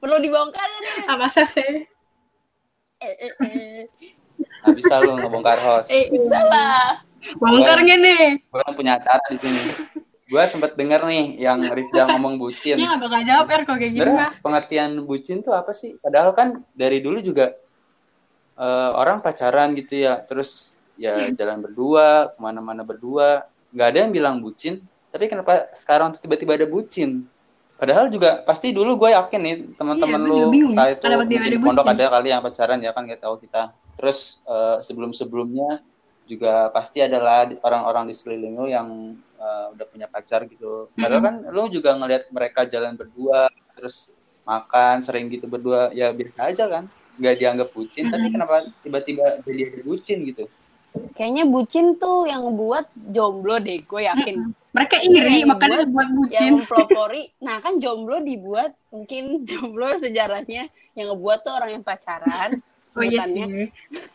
perlu 0.00 0.16
dibongkar 0.24 0.64
ya 0.64 0.78
nih 0.80 0.94
apa 1.10 1.26
sih 1.28 1.72
eh, 3.02 3.14
eh, 3.20 3.32
eh. 3.44 3.82
Bisa 4.72 5.02
lu 5.04 5.20
ngebongkar 5.20 5.58
host. 5.60 5.92
eh 5.92 6.08
salah 6.30 7.04
bongkarnya 7.36 7.96
nih 8.00 8.24
Gue 8.48 8.62
kan 8.64 8.72
punya 8.72 8.96
acara 8.96 9.20
di 9.28 9.38
sini. 9.38 9.60
Gue 10.28 10.42
sempet 10.48 10.76
denger 10.80 11.02
nih 11.08 11.40
yang 11.40 11.60
Rifda 11.68 12.08
ngomong 12.14 12.40
bucin. 12.40 12.76
dia 12.80 12.88
nggak 12.88 13.00
bakal 13.04 13.20
jawab 13.24 13.46
er 13.48 13.62
kalau 13.64 13.78
kayak 13.80 13.92
gitu 13.92 14.00
Sebenarnya 14.04 14.28
mah 14.28 14.32
pengertian 14.44 14.90
bucin 15.04 15.38
tuh 15.44 15.52
apa 15.52 15.72
sih? 15.76 15.96
Padahal 16.00 16.32
kan 16.32 16.64
dari 16.72 17.00
dulu 17.00 17.20
juga 17.20 17.56
eh, 18.56 18.90
orang 18.92 19.24
pacaran 19.24 19.72
gitu 19.76 20.04
ya, 20.04 20.20
terus 20.24 20.76
ya 21.00 21.32
jalan 21.32 21.64
berdua, 21.64 22.32
ke 22.36 22.38
mana-mana 22.44 22.84
berdua. 22.84 23.48
Nggak 23.72 23.88
ada 23.88 23.98
yang 24.04 24.12
bilang 24.12 24.36
bucin, 24.44 24.84
tapi 25.08 25.32
kenapa 25.32 25.72
sekarang 25.72 26.12
tuh 26.12 26.20
tiba-tiba 26.20 26.60
ada 26.60 26.68
bucin? 26.68 27.24
Padahal 27.78 28.10
juga 28.10 28.42
pasti 28.42 28.74
dulu 28.74 28.98
gue 28.98 29.14
yakin 29.14 29.40
nih 29.40 29.56
teman-teman 29.78 30.20
Iya, 30.26 30.30
lu 30.34 30.50
bingung 30.50 30.74
ya, 30.74 30.98
saat 30.98 30.98
itu 30.98 31.06
di 31.46 31.58
pondok 31.62 31.86
ada 31.86 32.04
kali 32.10 32.28
yang 32.34 32.42
pacaran 32.42 32.82
ya 32.82 32.90
kan 32.90 33.06
nggak 33.06 33.22
tahu 33.22 33.38
kita. 33.38 33.70
Terus 33.94 34.42
eh, 34.50 34.82
sebelum-sebelumnya 34.82 35.86
juga 36.26 36.74
pasti 36.74 37.00
adalah 37.00 37.46
orang-orang 37.62 38.10
di 38.10 38.14
sekeliling 38.18 38.54
lu 38.58 38.66
yang 38.66 39.14
eh, 39.38 39.66
udah 39.78 39.86
punya 39.94 40.10
pacar 40.10 40.50
gitu. 40.50 40.90
Padahal 40.98 41.22
kan 41.22 41.34
lu 41.54 41.70
juga 41.70 41.94
ngelihat 41.94 42.26
mereka 42.34 42.66
jalan 42.66 42.98
berdua, 42.98 43.46
terus 43.78 44.10
makan 44.42 44.98
sering 44.98 45.30
gitu 45.30 45.46
berdua, 45.46 45.94
ya 45.94 46.10
biasa 46.10 46.50
aja 46.50 46.64
kan, 46.66 46.84
nggak 47.22 47.36
dianggap 47.38 47.68
bucin. 47.70 48.10
Tapi 48.10 48.26
kenapa 48.34 48.66
tiba-tiba 48.82 49.38
jadi 49.46 49.62
bucin 49.86 50.18
gitu? 50.26 50.50
Kayaknya 51.14 51.44
bucin 51.46 51.94
tuh 51.94 52.26
yang 52.26 52.42
buat 52.58 52.90
jomblo 53.14 53.62
deh, 53.62 53.78
gue 53.86 54.02
yakin. 54.02 54.50
Mereka 54.78 54.96
iri, 55.02 55.42
Yang 55.42 55.48
makanya 55.50 55.78
buat- 55.82 55.90
buat 55.90 56.08
bucin. 56.14 56.38
Yang 56.38 56.54
mempelopori, 56.62 57.22
nah 57.38 57.56
kan 57.58 57.74
jomblo 57.76 58.16
dibuat, 58.22 58.70
mungkin 58.88 59.22
jomblo 59.48 59.90
sejarahnya 59.98 60.62
yang 60.94 61.06
ngebuat 61.10 61.38
tuh 61.42 61.52
orang 61.52 61.70
yang 61.74 61.84
pacaran. 61.84 62.50
Oh 62.96 63.04
iya 63.04 63.22
sih. 63.22 63.68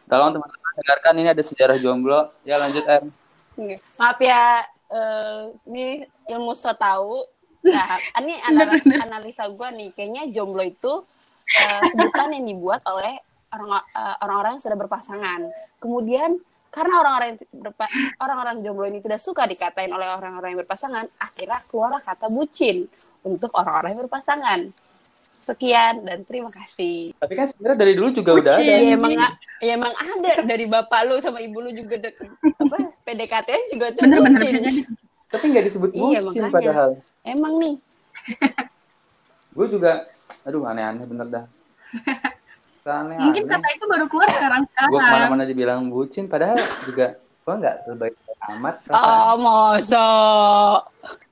Tolong 0.09 0.33
teman-teman 0.33 0.71
dengarkan 0.75 1.13
ini 1.15 1.29
ada 1.29 1.39
sejarah 1.39 1.77
jomblo. 1.77 2.33
Ya 2.43 2.57
lanjut 2.57 2.83
R. 2.83 3.05
Maaf 3.95 4.17
ya, 4.17 4.59
eh, 4.89 5.41
ini 5.69 5.85
ilmu 6.27 6.51
so 6.51 6.73
tahu. 6.73 7.21
Nah, 7.63 7.95
ini 8.17 8.33
analis, 8.43 8.83
analisa 8.83 9.47
gue 9.47 9.67
nih, 9.71 9.89
kayaknya 9.93 10.23
jomblo 10.31 10.65
itu 10.65 11.05
eh, 11.53 11.81
sebutan 11.93 12.33
yang 12.33 12.43
dibuat 12.43 12.81
oleh 12.83 13.23
orang- 13.53 13.87
eh, 13.87 14.15
orang-orang 14.19 14.51
yang 14.57 14.63
sudah 14.65 14.75
berpasangan. 14.75 15.41
Kemudian 15.77 16.41
karena 16.73 16.95
orang-orang 16.97 17.27
yang 17.29 17.39
berpa- 17.61 17.91
orang-orang 18.17 18.55
jomblo 18.59 18.85
ini 18.85 18.99
tidak 18.99 19.21
suka 19.21 19.45
dikatain 19.45 19.87
oleh 19.87 20.09
orang-orang 20.09 20.49
yang 20.51 20.61
berpasangan, 20.61 21.05
akhirnya 21.17 21.61
keluarlah 21.63 22.01
kata 22.01 22.27
bucin 22.27 22.89
untuk 23.21 23.53
orang-orang 23.53 23.93
yang 23.93 24.01
berpasangan. 24.03 24.59
Sekian 25.43 26.01
dan 26.01 26.23
terima 26.23 26.47
kasih. 26.49 27.11
Tapi 27.13 27.33
kan 27.35 27.45
sebenarnya 27.45 27.77
dari 27.77 27.93
dulu 27.93 28.09
juga 28.11 28.31
udah 28.33 28.53
ada. 28.53 28.63
Bucin. 28.63 28.73
Ya 28.79 28.95
emang 28.95 29.11
ya 29.59 29.71
emang 29.75 29.93
ada 29.93 30.31
dari 30.41 30.65
bapak 30.65 30.99
lu 31.03 31.19
sama 31.19 31.37
ibu 31.37 31.59
lu 31.59 31.69
juga 31.69 31.99
deket 31.99 32.31
apa 32.31 32.75
PDKT 33.03 33.49
juga 33.69 33.85
tuh 33.91 34.01
Bener-bener 34.01 34.39
bucin. 34.39 34.49
bisa 34.49 34.63
jadi. 34.63 34.81
Tapi 35.27 35.45
nggak 35.49 35.65
disebut 35.67 35.89
Iya, 35.91 36.19
bucin 36.21 36.41
makanya. 36.43 36.55
padahal. 36.71 36.91
Emang 37.23 37.53
nih, 37.57 37.75
Gue 39.51 39.67
juga, 39.67 40.07
aduh 40.41 40.63
aneh-aneh 40.63 41.05
bener 41.05 41.27
dah. 41.27 41.45
Aneh 42.83 43.15
Mungkin 43.15 43.43
kata 43.47 43.67
itu 43.71 43.85
baru 43.87 44.05
keluar 44.11 44.27
sekarang 44.27 44.61
Gue 44.67 44.71
sekarang. 44.75 44.91
ke 44.91 45.13
mana-mana 45.15 45.43
dibilang 45.47 45.79
bucin, 45.87 46.27
padahal 46.27 46.59
juga 46.83 47.15
gue 47.15 47.53
nggak 47.59 47.75
terbaik 47.87 48.15
amat. 48.43 48.75
perasaan. 48.83 49.07
oh 49.07 49.33
masa 49.39 50.05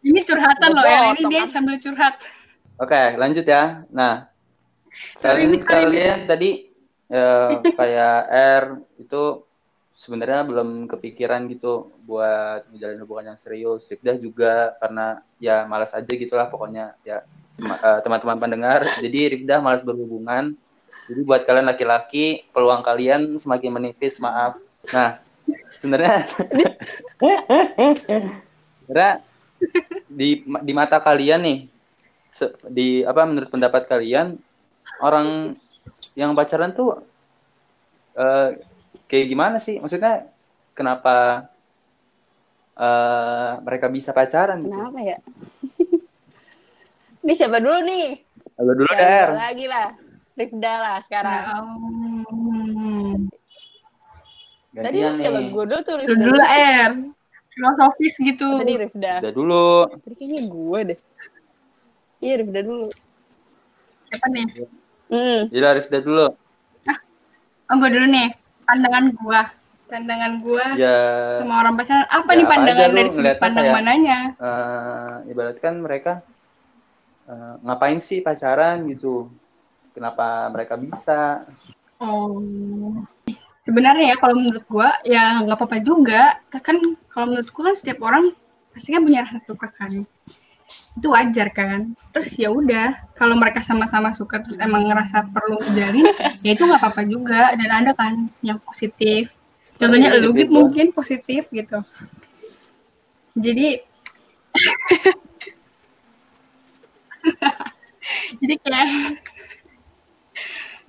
Ini 0.02 0.20
curhatan 0.24 0.70
loh 0.72 0.86
ya. 0.88 1.00
Ini 1.12 1.24
dia 1.28 1.44
sambil 1.48 1.76
curhat. 1.78 2.16
Oke, 2.80 3.02
lanjut 3.20 3.46
ya. 3.46 3.84
Nah, 3.92 4.32
Sorry, 5.20 5.46
kalian 5.48 5.64
kalian 5.64 6.20
tadi 6.26 6.72
eh, 7.08 7.50
kayak 7.76 8.18
R 8.32 8.64
itu 9.00 9.44
sebenarnya 9.92 10.42
belum 10.48 10.88
kepikiran 10.90 11.46
gitu 11.52 11.92
buat 12.08 12.66
menjalin 12.72 13.00
hubungan 13.04 13.36
yang 13.36 13.40
serius. 13.40 13.86
Rifdah 13.92 14.16
juga 14.18 14.74
karena 14.80 15.22
ya 15.38 15.68
malas 15.68 15.92
aja 15.94 16.10
gitulah 16.10 16.48
pokoknya 16.48 16.96
ya 17.06 17.22
eh, 17.60 18.00
teman-teman 18.02 18.40
pendengar. 18.40 18.88
Jadi 19.04 19.38
Rifdah 19.38 19.60
malas 19.60 19.84
berhubungan. 19.84 20.56
Jadi 21.12 21.22
buat 21.28 21.44
kalian 21.44 21.68
laki-laki 21.68 22.48
peluang 22.56 22.80
kalian 22.88 23.36
semakin 23.36 23.76
menipis 23.76 24.16
maaf. 24.24 24.56
Nah 24.96 25.20
sebenarnya 25.76 26.24
sebenarnya 28.80 29.14
di 30.08 30.48
di 30.48 30.72
mata 30.72 31.04
kalian 31.04 31.44
nih 31.44 31.60
di 32.72 33.04
apa 33.04 33.28
menurut 33.28 33.52
pendapat 33.52 33.92
kalian 33.92 34.40
orang 35.04 35.60
yang 36.16 36.32
pacaran 36.32 36.72
tuh 36.72 37.04
eh, 38.16 38.56
kayak 39.12 39.28
gimana 39.28 39.60
sih? 39.60 39.84
Maksudnya 39.84 40.32
kenapa 40.72 41.52
eh, 42.80 43.52
mereka 43.62 43.92
bisa 43.92 44.16
pacaran 44.16 44.64
gitu? 44.64 44.72
kenapa 44.72 45.00
ya 45.04 45.18
ini 47.28 47.34
siapa 47.36 47.60
dulu 47.60 47.80
nih 47.86 48.08
Halo 48.58 48.72
dulu 48.78 48.92
Jangan 48.94 49.02
Der. 49.04 49.30
lagi 49.36 49.66
lah 49.68 49.88
Rifda 50.34 50.74
lah 50.74 50.98
sekarang 51.04 51.44
ampun. 51.46 53.20
tadi 54.74 54.98
siapa 55.20 55.40
gue 55.46 55.64
dulu 55.66 55.80
tuh 55.82 55.96
Dulu 55.98 56.08
Rifda 56.08 56.24
dulu 56.24 56.38
lah, 56.38 56.50
R. 56.80 56.92
Filosofis 57.52 58.16
gitu. 58.18 58.48
tadi 58.58 58.74
Rifda 58.80 59.14
Udah 59.20 59.34
dulu. 59.34 59.68
tadi 60.00 60.16
kayaknya 60.16 60.42
gue 60.46 60.80
deh 60.88 61.00
iya 62.20 62.34
Rifda 62.38 62.60
dulu 62.62 62.88
Siapa 64.08 64.28
nih? 64.28 64.46
hmm 65.08 65.40
Jadi 65.50 65.66
Arif 65.66 65.88
dah 65.88 66.02
dulu. 66.02 66.28
Oh, 67.66 67.76
gue 67.78 67.90
dulu 67.90 68.06
nih. 68.06 68.36
Pandangan 68.62 69.06
gua. 69.14 69.48
Pandangan 69.88 70.32
gua 70.40 70.66
Ya 70.76 70.96
sama 71.40 71.64
orang 71.64 71.76
pacaran. 71.76 72.04
Apa 72.06 72.30
Ya, 72.30 72.36
nih 72.36 72.44
apa 72.44 72.52
pandangan 72.54 72.88
lu 72.88 72.96
dari 72.98 73.10
sudut 73.10 73.38
pandang 73.40 73.64
kayak- 73.66 73.76
mananya? 73.78 74.20
eh, 74.36 75.16
ibaratkan 75.28 75.74
mereka 75.78 76.14
eh, 77.26 77.54
ngapain 77.62 78.00
sih 78.00 78.20
pacaran 78.20 78.84
gitu? 78.86 79.32
Kenapa 79.92 80.48
mereka 80.52 80.80
bisa? 80.80 81.46
Oh. 82.00 82.40
Sebenarnya 83.62 84.12
ya 84.12 84.16
kalau 84.18 84.36
menurut 84.40 84.66
gua 84.66 84.90
ya 85.06 85.44
nggak 85.46 85.58
apa-apa 85.60 85.78
juga. 85.86 86.40
Kan 86.64 86.98
kalau 87.12 87.36
menurut 87.36 87.50
gua 87.54 87.72
kan 87.72 87.76
setiap 87.78 88.00
orang 88.02 88.34
pasti 88.72 88.96
kan 88.96 89.04
punya 89.04 89.28
rasa 89.28 89.40
suka 89.46 89.68
kan. 89.70 90.08
Itu 90.98 91.08
wajar 91.12 91.52
kan. 91.52 91.94
Terus 92.16 92.32
ya 92.40 92.50
udah, 92.50 92.96
kalau 93.20 93.36
mereka 93.36 93.60
sama-sama 93.62 94.16
suka 94.16 94.40
terus 94.40 94.58
emang 94.58 94.88
ngerasa 94.88 95.28
perlu 95.30 95.60
menjalin, 95.62 96.08
ya 96.46 96.52
itu 96.56 96.64
nggak 96.64 96.82
apa-apa 96.82 97.04
juga. 97.06 97.54
Dan 97.60 97.70
ada 97.70 97.92
kan 97.94 98.32
yang 98.42 98.58
positif. 98.64 99.30
Contohnya 99.78 100.16
lu 100.18 100.32
gitu 100.32 100.48
itu. 100.48 100.54
mungkin 100.54 100.86
positif 100.96 101.46
gitu. 101.52 101.84
Jadi 103.36 103.84
jadi 108.42 108.56
kayak 108.60 108.88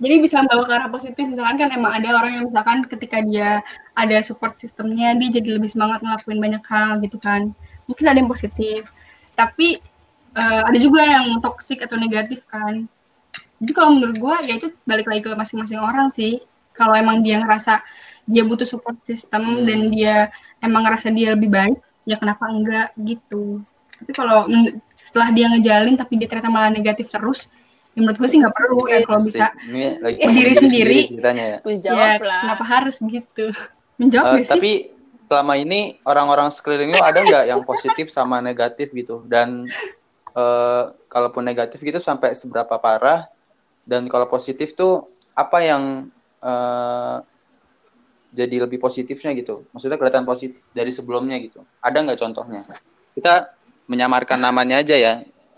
jadi 0.01 0.15
bisa 0.21 0.41
membawa 0.41 0.63
ke 0.65 0.73
arah 0.73 0.89
positif 0.89 1.23
misalkan 1.29 1.61
kan 1.61 1.69
emang 1.69 1.93
ada 1.93 2.09
orang 2.17 2.31
yang 2.41 2.45
misalkan 2.49 2.85
ketika 2.89 3.17
dia 3.21 3.61
ada 3.93 4.17
support 4.25 4.57
sistemnya 4.57 5.13
dia 5.19 5.29
jadi 5.29 5.61
lebih 5.61 5.69
semangat 5.69 6.01
ngelakuin 6.01 6.39
banyak 6.41 6.63
hal 6.65 6.97
gitu 7.03 7.17
kan. 7.21 7.53
Mungkin 7.85 8.05
ada 8.09 8.17
yang 8.17 8.31
positif. 8.31 8.89
Tapi 9.37 9.77
eh, 10.33 10.61
ada 10.65 10.77
juga 10.81 11.01
yang 11.05 11.37
toksik 11.43 11.85
atau 11.85 11.97
negatif 11.99 12.41
kan. 12.49 12.89
Jadi 13.61 13.71
kalau 13.71 13.95
menurut 13.95 14.17
gue 14.17 14.35
ya 14.49 14.53
itu 14.59 14.67
balik 14.83 15.07
lagi 15.07 15.21
ke 15.23 15.31
masing-masing 15.33 15.79
orang 15.79 16.09
sih. 16.13 16.41
Kalau 16.73 16.97
emang 16.97 17.21
dia 17.21 17.37
ngerasa 17.41 17.85
dia 18.25 18.43
butuh 18.47 18.65
support 18.67 18.97
system 19.03 19.43
Hmm. 19.43 19.65
dan 19.67 19.79
dia 19.91 20.15
emang 20.63 20.87
ngerasa 20.87 21.11
dia 21.11 21.35
lebih 21.35 21.51
baik 21.51 21.77
ya 22.07 22.15
kenapa 22.19 22.49
enggak 22.49 22.87
gitu. 22.99 23.61
Tapi 24.03 24.11
kalau 24.11 24.47
setelah 24.97 25.29
dia 25.31 25.47
ngejalin 25.51 25.95
tapi 25.95 26.19
dia 26.19 26.27
ternyata 26.27 26.51
malah 26.51 26.71
negatif 26.73 27.07
terus 27.11 27.47
ya 27.93 27.99
menurut 27.99 28.17
gue 28.17 28.25
sih 28.25 28.37
nggak 28.37 28.53
perlu 28.53 28.79
ya 28.85 28.99
kalau 29.01 29.19
bisa 29.19 29.53
Ini 29.63 29.83
lagi 29.99 30.17
Eh, 30.17 30.29
diri 30.29 30.53
sendiri. 30.55 30.99
ceritanya 31.09 31.45
ya. 31.45 31.57
menjawab 31.61 32.01
ya 32.01 32.13
lah. 32.19 32.41
kenapa 32.41 32.63
harus 32.65 32.95
gitu? 32.99 33.45
Menjawab 34.01 34.33
Eh, 34.33 34.37
sih? 34.39 34.49
tapi 34.49 34.71
selama 35.23 35.53
ini 35.55 35.79
orang-orang 36.03 36.49
sekeliling 36.49 36.89
lu 36.89 36.99
ada 36.99 37.19
nggak 37.19 37.45
yang 37.47 37.61
positif 37.63 38.09
sama 38.09 38.37
negatif 38.39 38.89
gitu? 38.91 39.21
Dan 39.23 39.69
eh, 40.31 40.83
kalaupun 41.07 41.41
negatif 41.41 41.77
gitu 41.79 41.97
sampai 41.97 42.33
seberapa 42.33 42.73
parah? 42.75 43.29
Dan 43.83 44.07
kalau 44.07 44.25
positif 44.25 44.73
tuh 44.73 45.05
apa 45.31 45.59
yang 45.59 46.09
eh, 46.39 47.17
jadi 48.31 48.55
lebih 48.59 48.77
positifnya 48.77 49.29
gitu? 49.31 49.69
Maksudnya 49.69 49.95
kelihatan 49.95 50.23
positif 50.23 50.57
dari 50.71 50.89
sebelumnya 50.89 51.37
gitu. 51.37 51.61
Ada 51.79 52.01
nggak 52.01 52.17
contohnya? 52.19 52.65
Kita 53.13 53.53
menyamarkan 53.85 54.39
namanya 54.39 54.79
aja 54.79 54.95
ya 54.95 55.13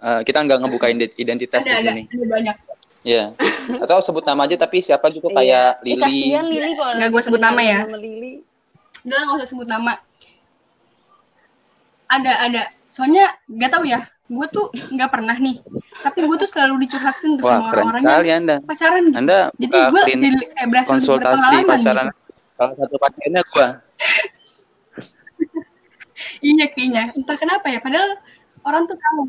Eh, 0.06 0.22
kita 0.22 0.38
nggak 0.40 0.60
ngebuka 0.62 0.86
ident- 0.88 1.18
identitas 1.18 1.66
ada 1.66 1.74
di 1.74 1.82
sini. 1.82 2.02
ada 2.06 2.26
banyak. 2.30 2.56
Ya 3.02 3.34
atau 3.82 3.98
sebut 3.98 4.22
nama 4.22 4.46
aja 4.46 4.54
tapi 4.56 4.78
siapa 4.78 5.10
gitu 5.10 5.30
kayak 5.30 5.82
Iya. 5.82 5.94
Lili. 5.98 6.02
kasihan 6.02 6.46
Lili 6.46 6.72
kalau 6.74 6.94
Nggak 6.94 7.10
gua 7.10 7.22
sebut 7.22 7.42
nama 7.42 7.62
ya. 7.62 7.80
Nama 7.84 7.98
Lili. 7.98 8.34
udah 9.02 9.18
nggak 9.20 9.38
usah 9.38 9.48
sebut 9.48 9.66
nama. 9.66 9.94
Ada 12.06 12.32
ada. 12.40 12.62
Soalnya 12.90 13.34
nggak 13.48 13.72
tahu 13.72 13.86
ya. 13.86 14.02
Gue 14.26 14.48
tuh 14.50 14.70
nggak 14.74 15.10
pernah 15.10 15.38
nih. 15.38 15.62
Tapi 16.02 16.18
gue 16.20 16.38
tuh 16.38 16.50
selalu 16.50 16.82
dicurhatin 16.82 17.38
tuh 17.38 17.46
wah 17.46 17.62
sama 17.62 17.70
keren 17.70 17.78
orang-orang 17.84 18.02
sekali 18.02 18.26
yang 18.26 18.40
anda. 18.42 18.58
Pacaran 18.62 19.02
gitu. 19.04 19.18
Anda 19.18 19.38
jadi 19.54 19.70
buka 19.72 19.86
gue 19.86 20.02
jadi 20.08 20.28
kayak 20.48 20.68
berhasil 20.68 20.90
konsultasi 20.90 21.56
pacaran. 21.64 22.06
Gitu. 22.10 22.22
salah 22.56 22.74
satu 22.74 22.96
pasiennya 23.00 23.42
gua. 23.48 23.68
Iya 26.42 26.66
kayaknya. 26.70 27.12
Entah 27.12 27.36
kenapa 27.36 27.68
ya 27.68 27.78
padahal 27.78 28.18
orang 28.64 28.86
tuh 28.86 28.96
tahu 28.96 29.22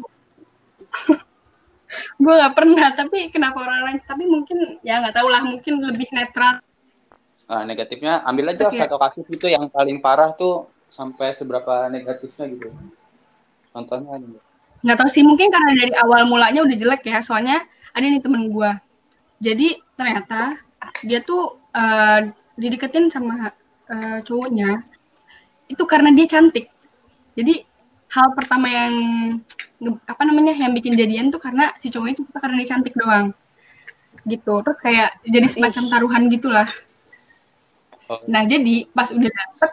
gue 2.22 2.34
nggak 2.34 2.54
pernah 2.56 2.86
tapi 2.96 3.30
kenapa 3.30 3.62
orang 3.62 3.82
lain? 3.92 3.98
Tapi 4.04 4.24
mungkin 4.26 4.80
ya 4.80 5.00
nggak 5.00 5.16
tahu 5.16 5.28
lah 5.30 5.42
mungkin 5.44 5.80
lebih 5.84 6.08
netral. 6.12 6.60
Nah, 7.46 7.62
negatifnya 7.62 8.26
ambil 8.26 8.50
aja 8.50 8.66
Oke. 8.66 8.80
satu 8.80 8.98
kasus 8.98 9.26
itu 9.30 9.46
yang 9.46 9.70
paling 9.70 10.02
parah 10.02 10.34
tuh 10.34 10.66
sampai 10.90 11.30
seberapa 11.30 11.86
negatifnya 11.86 12.50
gitu. 12.50 12.68
Contohnya 13.70 14.18
nggak 14.82 14.98
tahu 14.98 15.10
sih 15.10 15.24
mungkin 15.26 15.50
karena 15.50 15.72
dari 15.74 15.92
awal 15.98 16.28
mulanya 16.28 16.62
udah 16.62 16.76
jelek 16.76 17.08
ya 17.08 17.18
soalnya 17.24 17.64
ada 17.96 18.06
nih 18.06 18.20
temen 18.22 18.52
gue 18.52 18.70
jadi 19.40 19.76
ternyata 19.96 20.56
dia 21.04 21.20
tuh 21.20 21.60
uh, 21.76 22.20
dideketin 22.56 23.12
sama 23.12 23.52
uh, 23.92 24.18
cowoknya 24.24 24.80
itu 25.68 25.82
karena 25.84 26.14
dia 26.14 26.26
cantik. 26.30 26.72
Jadi 27.36 27.66
hal 28.10 28.32
pertama 28.34 28.66
yang 28.70 28.92
apa 30.08 30.22
namanya 30.24 30.56
yang 30.56 30.72
bikin 30.72 30.96
jadian 30.96 31.28
tuh 31.28 31.42
karena 31.42 31.74
si 31.82 31.92
cowok 31.92 32.08
itu 32.16 32.22
karena 32.32 32.54
dia 32.62 32.68
cantik 32.72 32.94
doang. 32.96 33.34
Gitu. 34.24 34.54
Terus 34.62 34.78
kayak 34.80 35.10
jadi 35.26 35.46
semacam 35.50 35.84
taruhan 35.90 36.24
gitulah. 36.32 36.68
Oh. 38.06 38.22
nah 38.30 38.46
jadi 38.46 38.86
pas 38.94 39.10
udah 39.10 39.26
dapet 39.26 39.70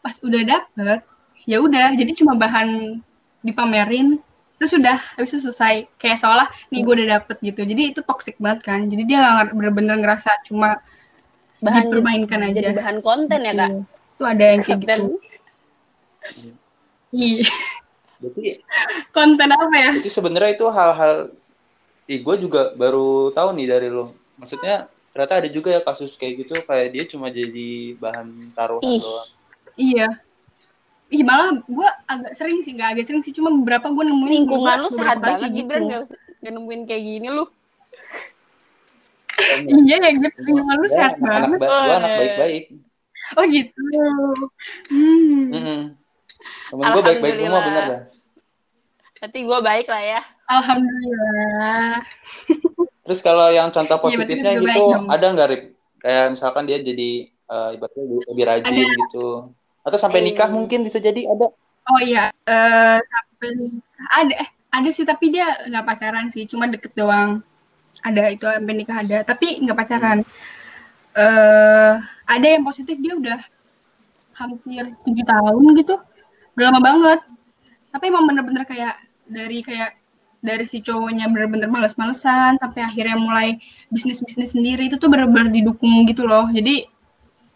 pas 0.00 0.16
udah 0.24 0.42
dapet 0.48 1.00
ya 1.44 1.60
udah. 1.60 1.92
Jadi 1.94 2.12
cuma 2.16 2.34
bahan 2.34 3.00
dipamerin 3.44 4.18
terus 4.56 4.72
sudah 4.72 4.96
habis 5.14 5.36
itu 5.36 5.46
selesai. 5.46 5.86
Kayak 6.00 6.24
seolah 6.24 6.48
nih 6.72 6.80
gue 6.82 6.94
udah 6.96 7.08
dapet 7.20 7.36
gitu. 7.44 7.60
Jadi 7.62 7.82
itu 7.92 8.00
toxic 8.00 8.40
banget 8.40 8.64
kan. 8.64 8.88
Jadi 8.88 9.02
dia 9.04 9.20
nggak 9.20 9.52
bener-bener 9.52 9.96
ngerasa 10.00 10.42
cuma 10.48 10.80
bahan 11.60 11.88
dipermainkan 11.88 12.40
aja. 12.52 12.58
jadi 12.58 12.76
bahan 12.76 12.98
konten 13.04 13.40
ya 13.44 13.52
kak? 13.52 13.70
Itu 14.16 14.24
ada 14.24 14.44
yang 14.56 14.60
kayak 14.64 14.80
gitu 14.80 15.20
iya 17.16 17.48
Berarti 18.20 18.64
konten 19.12 19.48
apa 19.52 19.76
ya? 19.76 19.90
Itu 20.00 20.08
sebenarnya 20.08 20.56
itu 20.56 20.66
hal-hal 20.72 21.32
Ih, 22.06 22.22
gue 22.22 22.36
juga 22.38 22.70
baru 22.78 23.34
tahu 23.34 23.58
nih 23.58 23.66
dari 23.66 23.88
lo. 23.90 24.14
Maksudnya 24.38 24.86
ternyata 25.10 25.42
ada 25.42 25.48
juga 25.50 25.74
ya 25.74 25.82
kasus 25.82 26.14
kayak 26.14 26.46
gitu 26.46 26.54
kayak 26.62 26.94
dia 26.94 27.04
cuma 27.10 27.34
jadi 27.34 27.98
bahan 27.98 28.54
taruhan 28.54 28.86
Ih, 28.86 29.02
doang. 29.02 29.28
Iya. 29.74 30.08
Ih 31.10 31.22
malah 31.26 31.58
gue 31.66 31.88
agak 32.06 32.32
sering 32.38 32.62
sih, 32.62 32.78
gak 32.78 32.94
agak 32.94 33.10
sering 33.10 33.26
sih, 33.26 33.34
cuma 33.34 33.50
beberapa 33.50 33.90
gue 33.90 34.06
nemuin 34.06 34.32
lingkungan 34.38 34.86
lu 34.86 34.90
sehat 34.94 35.18
banget 35.18 35.50
gitu. 35.50 35.66
Gibran 35.66 35.82
gak, 35.90 36.02
gak 36.46 36.52
nemuin 36.54 36.80
kayak 36.86 37.02
gini 37.02 37.28
lu. 37.30 37.44
iya 39.66 39.96
ya 39.98 40.10
gitu, 40.14 40.38
lingkungan 40.46 40.76
lu 40.78 40.86
sehat 40.86 41.18
anak, 41.18 41.26
banget. 41.26 41.58
Anak, 41.58 41.74
gue 41.74 41.94
anak 41.98 42.10
baik-baik. 42.22 42.64
Oh 43.34 43.44
gitu. 43.50 43.82
Hmm. 44.94 45.42
Mm 45.50 45.58
-hmm. 45.58 46.05
Temen 46.70 46.84
gue 46.92 47.02
baik-baik 47.02 47.36
semua 47.38 47.60
bener 47.62 47.84
lah. 47.86 48.02
Berarti 49.16 49.38
gue 49.42 49.58
baik 49.62 49.86
lah 49.88 50.02
ya. 50.02 50.20
Alhamdulillah. 50.46 52.02
Terus 53.06 53.20
kalau 53.22 53.50
yang 53.54 53.70
contoh 53.70 53.98
iya, 53.98 54.02
positifnya 54.02 54.52
ya, 54.54 54.62
gitu 54.62 54.82
ada 55.06 55.26
nggak 55.30 55.48
Rip? 55.50 55.62
Kayak 56.02 56.26
misalkan 56.38 56.64
dia 56.66 56.78
jadi 56.82 57.10
uh, 57.50 57.70
ibaratnya 57.74 58.04
lebih 58.30 58.44
rajin 58.46 58.74
ada. 58.82 58.94
gitu. 59.06 59.26
Atau 59.86 59.98
sampai 59.98 60.22
nikah 60.22 60.50
hmm. 60.50 60.56
mungkin 60.58 60.82
bisa 60.82 60.98
jadi 60.98 61.26
ada? 61.30 61.54
Oh 61.86 62.00
iya, 62.02 62.34
uh, 62.50 62.98
sampai 62.98 63.48
nikah 63.54 64.06
ada 64.10 64.34
eh 64.42 64.48
ada 64.74 64.88
sih 64.90 65.06
tapi 65.06 65.30
dia 65.30 65.46
nggak 65.70 65.86
pacaran 65.86 66.26
sih, 66.34 66.50
cuma 66.50 66.66
deket 66.66 66.92
doang. 66.98 67.46
Ada 68.02 68.34
itu 68.34 68.44
sampai 68.44 68.74
nikah 68.74 69.06
ada, 69.06 69.22
tapi 69.22 69.62
nggak 69.62 69.78
pacaran. 69.78 70.18
Hmm. 70.26 70.34
Uh, 71.16 71.92
ada 72.28 72.46
yang 72.46 72.66
positif 72.66 72.98
dia 72.98 73.14
udah 73.14 73.40
hampir 74.36 74.92
tujuh 75.06 75.24
tahun 75.24 75.64
gitu, 75.80 75.94
udah 76.56 76.64
lama 76.72 76.80
banget. 76.80 77.20
Tapi 77.92 78.04
emang 78.08 78.24
bener-bener 78.24 78.64
kayak 78.64 78.96
dari 79.28 79.60
kayak 79.60 80.00
dari 80.40 80.64
si 80.64 80.80
cowoknya 80.80 81.28
bener-bener 81.28 81.68
males-malesan 81.68 82.56
sampai 82.60 82.80
akhirnya 82.84 83.16
mulai 83.18 83.58
bisnis-bisnis 83.92 84.56
sendiri 84.56 84.88
itu 84.88 84.96
tuh 84.96 85.12
bener-bener 85.12 85.52
didukung 85.52 86.08
gitu 86.08 86.24
loh. 86.24 86.48
Jadi 86.48 86.88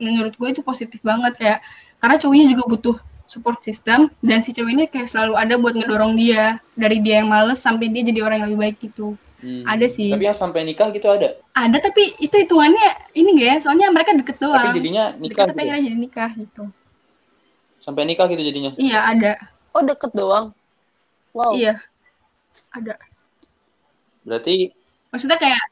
menurut 0.01 0.37
gue 0.37 0.49
itu 0.53 0.61
positif 0.65 1.01
banget 1.05 1.37
kayak 1.37 1.59
karena 2.01 2.17
cowoknya 2.17 2.47
juga 2.57 2.65
butuh 2.69 2.97
support 3.31 3.63
system 3.63 4.11
dan 4.25 4.43
si 4.43 4.51
cowok 4.51 4.71
ini 4.73 4.85
kayak 4.91 5.13
selalu 5.13 5.39
ada 5.39 5.55
buat 5.61 5.77
ngedorong 5.77 6.19
dia 6.19 6.59
dari 6.75 6.99
dia 6.99 7.23
yang 7.23 7.31
males 7.31 7.63
sampai 7.63 7.93
dia 7.93 8.03
jadi 8.03 8.21
orang 8.25 8.45
yang 8.45 8.49
lebih 8.53 8.61
baik 8.69 8.79
gitu. 8.85 9.17
Hmm. 9.41 9.65
ada 9.65 9.89
sih. 9.89 10.13
Tapi 10.13 10.29
yang 10.29 10.37
sampai 10.37 10.69
nikah 10.69 10.93
gitu 10.93 11.09
ada? 11.09 11.33
Ada 11.57 11.81
tapi 11.81 12.13
itu 12.21 12.37
hitungannya 12.45 13.17
ini 13.17 13.41
gak 13.41 13.49
ya? 13.49 13.57
Soalnya 13.65 13.89
mereka 13.89 14.13
deket 14.13 14.37
doang. 14.37 14.53
tapi 14.53 14.77
jadinya 14.77 15.17
nikah 15.17 15.25
deket, 15.25 15.33
gitu. 15.33 15.49
tapi 15.49 15.61
akhirnya 15.65 15.85
jadi 15.89 15.97
nikah 15.97 16.31
gitu 16.37 16.65
sampai 17.81 18.07
nikah 18.07 18.29
gitu 18.29 18.43
jadinya 18.45 18.73
iya 18.77 19.09
ada 19.09 19.33
oh 19.77 19.83
deket 19.83 20.12
doang 20.14 20.53
wow 21.33 21.53
iya 21.57 21.81
ada 22.73 22.97
berarti 24.25 24.71
maksudnya 25.11 25.40
kayak 25.40 25.64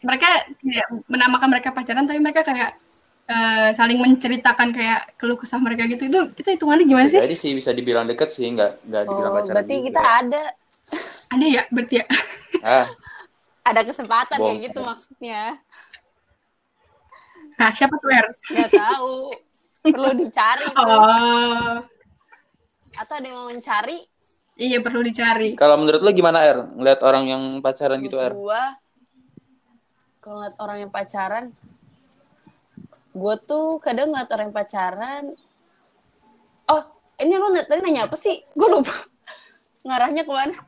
mereka 0.00 0.28
tidak 0.64 0.86
menamakan 1.06 1.48
mereka 1.52 1.68
pacaran 1.76 2.08
tapi 2.08 2.20
mereka 2.20 2.40
kayak 2.42 2.80
uh, 3.30 3.68
saling 3.76 4.00
menceritakan 4.00 4.74
kayak 4.74 5.14
keluh 5.16 5.38
kesah 5.38 5.60
mereka 5.62 5.86
gitu 5.86 6.08
itu 6.10 6.20
itu 6.34 6.48
hitungannya 6.56 6.84
gimana 6.88 7.06
bisa 7.06 7.14
sih? 7.14 7.22
Jadi 7.22 7.36
sih 7.36 7.52
bisa 7.54 7.70
dibilang 7.70 8.08
deket 8.10 8.28
sih 8.34 8.48
nggak 8.50 8.88
nggak 8.90 9.02
dibilang 9.06 9.32
oh, 9.32 9.36
pacaran. 9.38 9.56
Berarti 9.60 9.74
juga. 9.76 9.86
kita 9.86 10.02
ada. 10.02 10.42
ada 11.30 11.46
ya 11.46 11.62
berarti 11.70 11.96
ya. 12.02 12.06
Ah. 12.60 12.92
ada 13.64 13.88
kesempatan 13.88 14.36
Bom. 14.36 14.52
kayak 14.52 14.68
gitu 14.68 14.84
maksudnya. 14.84 15.56
Nah 17.56 17.72
siapa 17.72 17.96
tuh 17.96 18.12
Er? 18.12 18.28
Gak 18.52 18.68
tahu. 18.76 19.32
Perlu 19.80 20.10
dicari. 20.16 20.66
Oh. 20.76 21.80
Atau 22.96 23.14
ada 23.16 23.26
yang 23.26 23.36
mau 23.40 23.48
mencari 23.48 24.04
Iya 24.60 24.84
perlu 24.84 25.00
dicari. 25.00 25.56
Kalau 25.56 25.80
menurut 25.80 26.04
lo 26.04 26.12
gimana 26.12 26.44
Er? 26.44 26.60
Ngeliat 26.60 27.00
orang 27.00 27.24
yang 27.32 27.42
pacaran 27.64 27.96
gitu 28.04 28.20
Er? 28.20 28.36
Gua 28.36 28.76
kalau 30.20 30.36
ngeliat 30.44 30.56
orang 30.60 30.78
yang 30.84 30.92
pacaran, 30.92 31.44
gue 33.16 33.34
tuh 33.48 33.80
kadang 33.80 34.12
ngeliat 34.12 34.28
orang 34.36 34.52
yang 34.52 34.56
pacaran. 34.60 35.24
Oh, 36.68 36.82
ini 37.16 37.40
lo 37.40 37.48
tadi 37.56 37.80
nanya 37.80 38.04
apa 38.04 38.20
sih? 38.20 38.44
Gue 38.52 38.68
lupa. 38.68 38.92
Ngarahnya 39.88 40.28
ke 40.28 40.32
mana? 40.32 40.60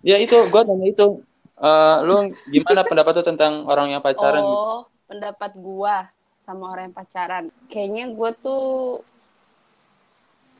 Ya 0.00 0.16
itu, 0.16 0.48
gue 0.48 0.60
nanya 0.64 0.88
itu. 0.88 1.20
Uh, 1.60 1.96
lu 2.08 2.32
gimana 2.48 2.88
pendapat 2.88 3.20
tuh 3.20 3.26
tentang 3.28 3.68
orang 3.68 3.92
yang 3.92 4.00
pacaran? 4.00 4.40
Gitu? 4.40 4.48
Oh, 4.48 4.88
gitu? 4.88 5.08
pendapat 5.12 5.52
gue 5.60 5.96
sama 6.46 6.72
orang 6.72 6.88
yang 6.90 6.96
pacaran. 6.96 7.44
Kayaknya 7.66 8.14
gue 8.14 8.30
tuh 8.38 8.66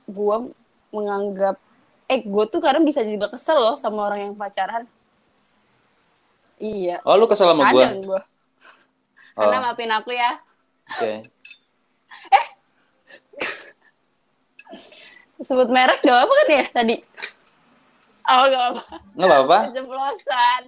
gue 0.07 0.37
menganggap 0.91 1.57
eh 2.07 2.23
gue 2.23 2.45
tuh 2.51 2.61
kadang 2.63 2.87
bisa 2.87 3.03
juga 3.03 3.31
kesel 3.31 3.59
loh 3.59 3.77
sama 3.79 4.11
orang 4.11 4.31
yang 4.31 4.35
pacaran. 4.35 4.85
Iya. 6.59 7.01
Oh 7.07 7.15
lu 7.15 7.31
kesel 7.31 7.55
sama 7.55 7.71
gue 7.71 7.87
gue 8.03 8.21
karena 9.37 9.61
oh. 9.61 9.63
maafin 9.69 9.93
aku 9.93 10.11
ya. 10.17 10.41
Oke. 10.97 10.99
Okay. 10.99 11.17
eh! 12.41 12.47
Sebut 15.45 15.69
merek 15.69 16.01
gak 16.01 16.25
apa 16.25 16.33
kan 16.33 16.49
ya 16.49 16.65
tadi? 16.73 16.97
Oh 18.27 18.45
gak 18.51 18.65
apa 18.75 18.83
nggak 19.15 19.31
apa 19.31 19.39
apa 19.47 19.59
jemplosan 19.71 20.63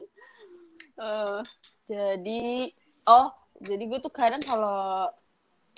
uh, 1.03 1.43
jadi 1.91 2.71
oh 3.11 3.35
jadi 3.63 3.85
gue 3.85 3.99
tuh 3.99 4.13
kadang 4.13 4.43
kalau 4.43 5.11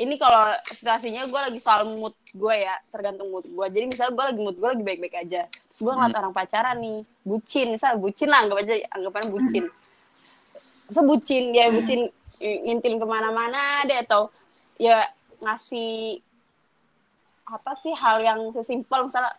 ini 0.01 0.16
kalau 0.16 0.57
situasinya 0.73 1.29
gue 1.29 1.40
lagi 1.40 1.61
soal 1.61 1.85
mood 1.85 2.16
gue 2.33 2.55
ya 2.57 2.77
tergantung 2.88 3.29
mood 3.29 3.45
gue 3.45 3.66
jadi 3.69 3.85
misalnya 3.88 4.12
gue 4.16 4.25
lagi 4.33 4.40
mood 4.40 4.57
gue 4.57 4.69
lagi 4.69 4.85
baik-baik 4.85 5.16
aja 5.29 5.43
terus 5.51 5.81
gue 5.81 5.93
ngeliat 5.93 6.12
hmm. 6.12 6.21
orang 6.21 6.35
pacaran 6.37 6.77
nih 6.81 7.01
bucin. 7.25 7.66
Misal 7.73 7.97
bucin 7.97 8.29
lah 8.29 8.45
anggap 8.45 8.59
aja 8.64 8.75
anggapan 8.93 9.25
bucin. 9.31 9.64
Masa 10.90 11.01
bucin 11.07 11.45
ya 11.55 11.71
bucin 11.71 12.11
ngintil 12.40 12.99
ke 12.99 13.07
mana-mana 13.07 13.85
deh 13.87 14.01
atau 14.03 14.33
ya 14.81 15.07
ngasih 15.40 16.21
apa 17.47 17.73
sih 17.79 17.95
hal 17.95 18.21
yang 18.21 18.40
sesimpel. 18.53 19.07
Misalnya 19.07 19.33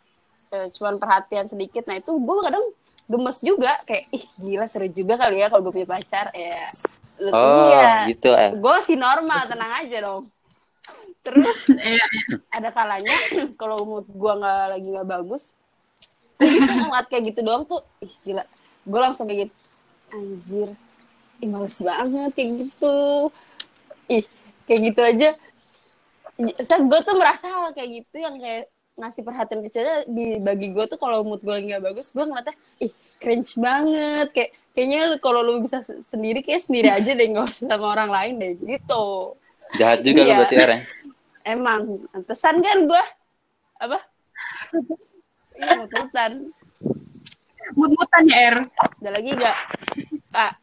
eh, 0.56 0.68
cuman 0.74 0.98
perhatian 0.98 1.46
sedikit. 1.46 1.86
Nah 1.86 2.00
itu 2.00 2.12
gue 2.16 2.38
kadang 2.48 2.66
gemes 3.12 3.38
juga. 3.44 3.78
Kayak 3.84 4.10
ih 4.16 4.26
gila 4.40 4.66
seru 4.66 4.88
juga 4.90 5.20
kali 5.20 5.44
ya 5.44 5.52
kalau 5.52 5.68
gue 5.68 5.74
punya 5.82 5.90
pacar. 5.90 6.32
Ya 6.34 6.66
Oh, 7.30 7.70
iya. 7.70 8.10
gitu 8.10 8.34
eh. 8.34 8.52
Gue 8.58 8.78
sih 8.82 8.98
normal, 8.98 9.38
tenang 9.46 9.86
aja 9.86 9.98
dong 10.02 10.34
terus 11.22 11.70
iya. 11.70 12.06
ada 12.50 12.70
kalanya 12.74 13.14
kalau 13.62 13.86
mood 13.86 14.06
gue 14.10 14.34
nggak 14.42 14.64
lagi 14.78 14.88
nggak 14.90 15.10
bagus 15.10 15.54
bisa 16.42 16.72
ngeliat 16.82 17.08
kayak 17.08 17.24
gitu 17.34 17.40
doang 17.46 17.64
tuh 17.70 17.82
ih 18.02 18.14
gila 18.26 18.44
gue 18.90 19.00
langsung 19.00 19.30
kayak 19.30 19.48
gitu 19.48 19.56
anjir 20.12 20.70
ih 21.42 21.50
males 21.50 21.78
banget 21.78 22.32
kayak 22.34 22.50
gitu 22.66 22.98
ih 24.10 24.26
kayak 24.66 24.82
gitu 24.92 25.02
aja 25.02 25.30
saya 26.66 26.82
gue 26.82 27.00
tuh 27.06 27.16
merasa 27.22 27.46
hal 27.46 27.70
kayak 27.78 28.02
gitu 28.02 28.18
yang 28.18 28.36
kayak 28.42 28.66
ngasih 28.98 29.22
perhatian 29.22 29.62
kecilnya 29.62 29.98
di 30.10 30.42
bagi 30.42 30.74
gue 30.74 30.86
tuh 30.90 30.98
kalau 30.98 31.22
mood 31.22 31.42
gue 31.46 31.54
lagi 31.54 31.70
gak 31.70 31.86
bagus 31.86 32.10
gue 32.10 32.26
ngeliatnya 32.26 32.56
ih 32.82 32.92
cringe 33.22 33.54
banget 33.62 34.28
kayak 34.34 34.52
kayaknya 34.72 35.20
kalau 35.20 35.44
lu 35.44 35.64
bisa 35.64 35.84
sendiri 35.84 36.40
kayak 36.42 36.64
sendiri 36.66 36.90
aja 36.98 37.12
deh 37.12 37.28
nggak 37.28 37.48
usah 37.48 37.66
sama 37.72 37.86
orang 37.92 38.10
lain 38.10 38.34
deh 38.40 38.54
gitu 38.58 39.36
Jahat 39.80 40.04
juga 40.04 40.22
iya. 40.24 40.28
lu 40.28 40.34
berarti 40.44 40.56
Aren. 40.60 40.82
Emang, 41.56 41.82
antesan 42.14 42.60
kan 42.62 42.78
gue. 42.86 43.04
Apa? 43.80 44.00
Iya, 45.52 45.84
mut-mutan. 45.84 46.32
Mut-mutan 47.76 48.24
ya, 48.24 48.38
Er. 48.50 48.58
Ada 48.64 49.10
lagi 49.14 49.30
gak? 49.36 49.58
Kak. 50.32 50.54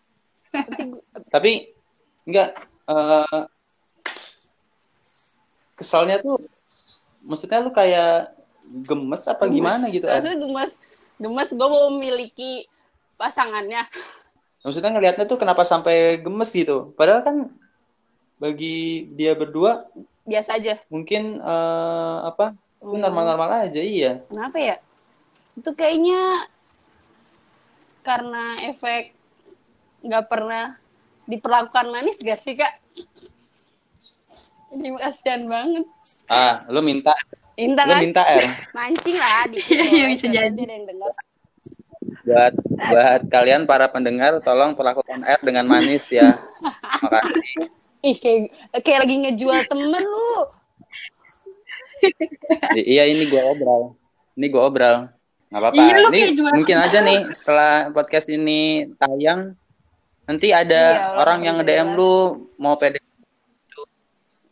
Tapi, 1.28 1.70
enggak. 2.24 2.56
Uh, 2.88 3.44
kesalnya 5.76 6.18
tuh, 6.24 6.40
maksudnya 7.20 7.62
lu 7.62 7.70
kayak 7.70 8.32
gemes 8.64 9.22
apa 9.28 9.44
gemes. 9.46 9.54
gimana 9.60 9.84
gitu? 9.92 10.08
Maksudnya 10.08 10.34
gemes. 10.40 10.72
gemes 11.20 11.50
gue 11.52 11.68
mau 11.68 11.84
memiliki 11.94 12.64
pasangannya 13.18 13.82
Maksudnya 14.58 14.90
ngelihatnya 14.90 15.24
tuh 15.24 15.38
kenapa 15.38 15.62
sampai 15.62 16.18
gemes 16.18 16.50
gitu. 16.50 16.90
Padahal 16.94 17.22
kan 17.22 17.36
bagi 18.38 19.06
dia 19.14 19.34
berdua 19.34 19.86
biasa 20.22 20.58
aja 20.58 20.78
mungkin 20.88 21.38
eh, 21.38 22.16
apa? 22.24 22.54
Itu 22.78 22.94
Hmm. 22.94 23.02
normal-normal 23.02 23.66
aja, 23.66 23.82
iya. 23.82 24.22
kenapa 24.30 24.54
ya 24.56 24.76
itu 25.54 25.70
kayaknya 25.74 26.46
karena 28.00 28.44
efek 28.66 29.10
nggak 30.00 30.24
pernah 30.30 30.78
diperlakukan 31.26 31.86
manis 31.90 32.22
gak 32.22 32.38
sih 32.38 32.54
kak 32.54 32.78
ini 34.70 34.94
kasihan 34.94 35.42
banget 35.44 35.84
Ah, 36.26 36.62
lu 36.70 36.78
minta 36.80 37.10
Intan 37.58 37.84
lu 37.84 37.92
kan 37.94 38.00
minta 38.00 38.22
R 38.22 38.46
mancing 38.70 39.18
lah 39.18 39.50
di 39.50 39.58
Iya, 39.98 40.06
bisa 40.06 40.26
jadi. 40.30 40.54
ada 40.54 40.62
yang 40.70 40.86
dengar 40.86 41.10
buat 42.24 42.54
buat 42.88 43.20
kalian 43.28 43.64
para 43.64 43.86
pendengar 43.88 44.40
tolong 44.40 44.72
perlakukan 44.72 45.20
R 45.22 45.40
dengan 45.42 45.64
manis 45.64 46.08
ya. 46.08 46.36
Makasih. 47.04 47.68
ih 47.98 48.14
kayak 48.14 48.40
kayak 48.86 48.98
lagi 49.02 49.14
ngejual 49.26 49.58
temen 49.66 49.90
lu 49.98 50.30
I- 52.78 52.86
iya 52.94 53.04
ini 53.10 53.26
gua 53.26 53.42
obral. 53.50 53.82
Ini 54.38 54.46
gua 54.48 54.62
obral. 54.66 54.96
nggak 55.48 55.60
apa-apa. 55.64 55.80
Iya, 55.80 55.94
ini 56.12 56.20
mungkin 56.36 56.76
aja 56.76 56.98
nih 57.00 57.32
setelah 57.32 57.88
podcast 57.88 58.28
ini 58.28 58.84
tayang 59.00 59.56
nanti 60.28 60.52
ada 60.52 60.82
Iya, 60.92 61.16
orang 61.16 61.38
yang 61.40 61.56
nge-DM 61.56 61.96
lu 61.96 62.14
mau 62.60 62.76
PD 62.76 63.00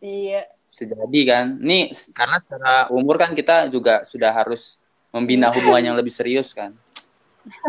iya 0.01 0.49
bisa 0.73 0.88
jadi 0.88 1.21
kan. 1.29 1.45
Nih 1.61 1.92
karena 2.16 2.40
secara 2.40 2.75
umur 2.88 3.21
kan 3.21 3.37
kita 3.37 3.69
juga 3.69 4.09
sudah 4.09 4.33
harus 4.33 4.81
membina 5.12 5.53
hubungan 5.53 5.92
yang 5.92 5.97
lebih 6.01 6.11
serius 6.12 6.57
kan. 6.57 6.73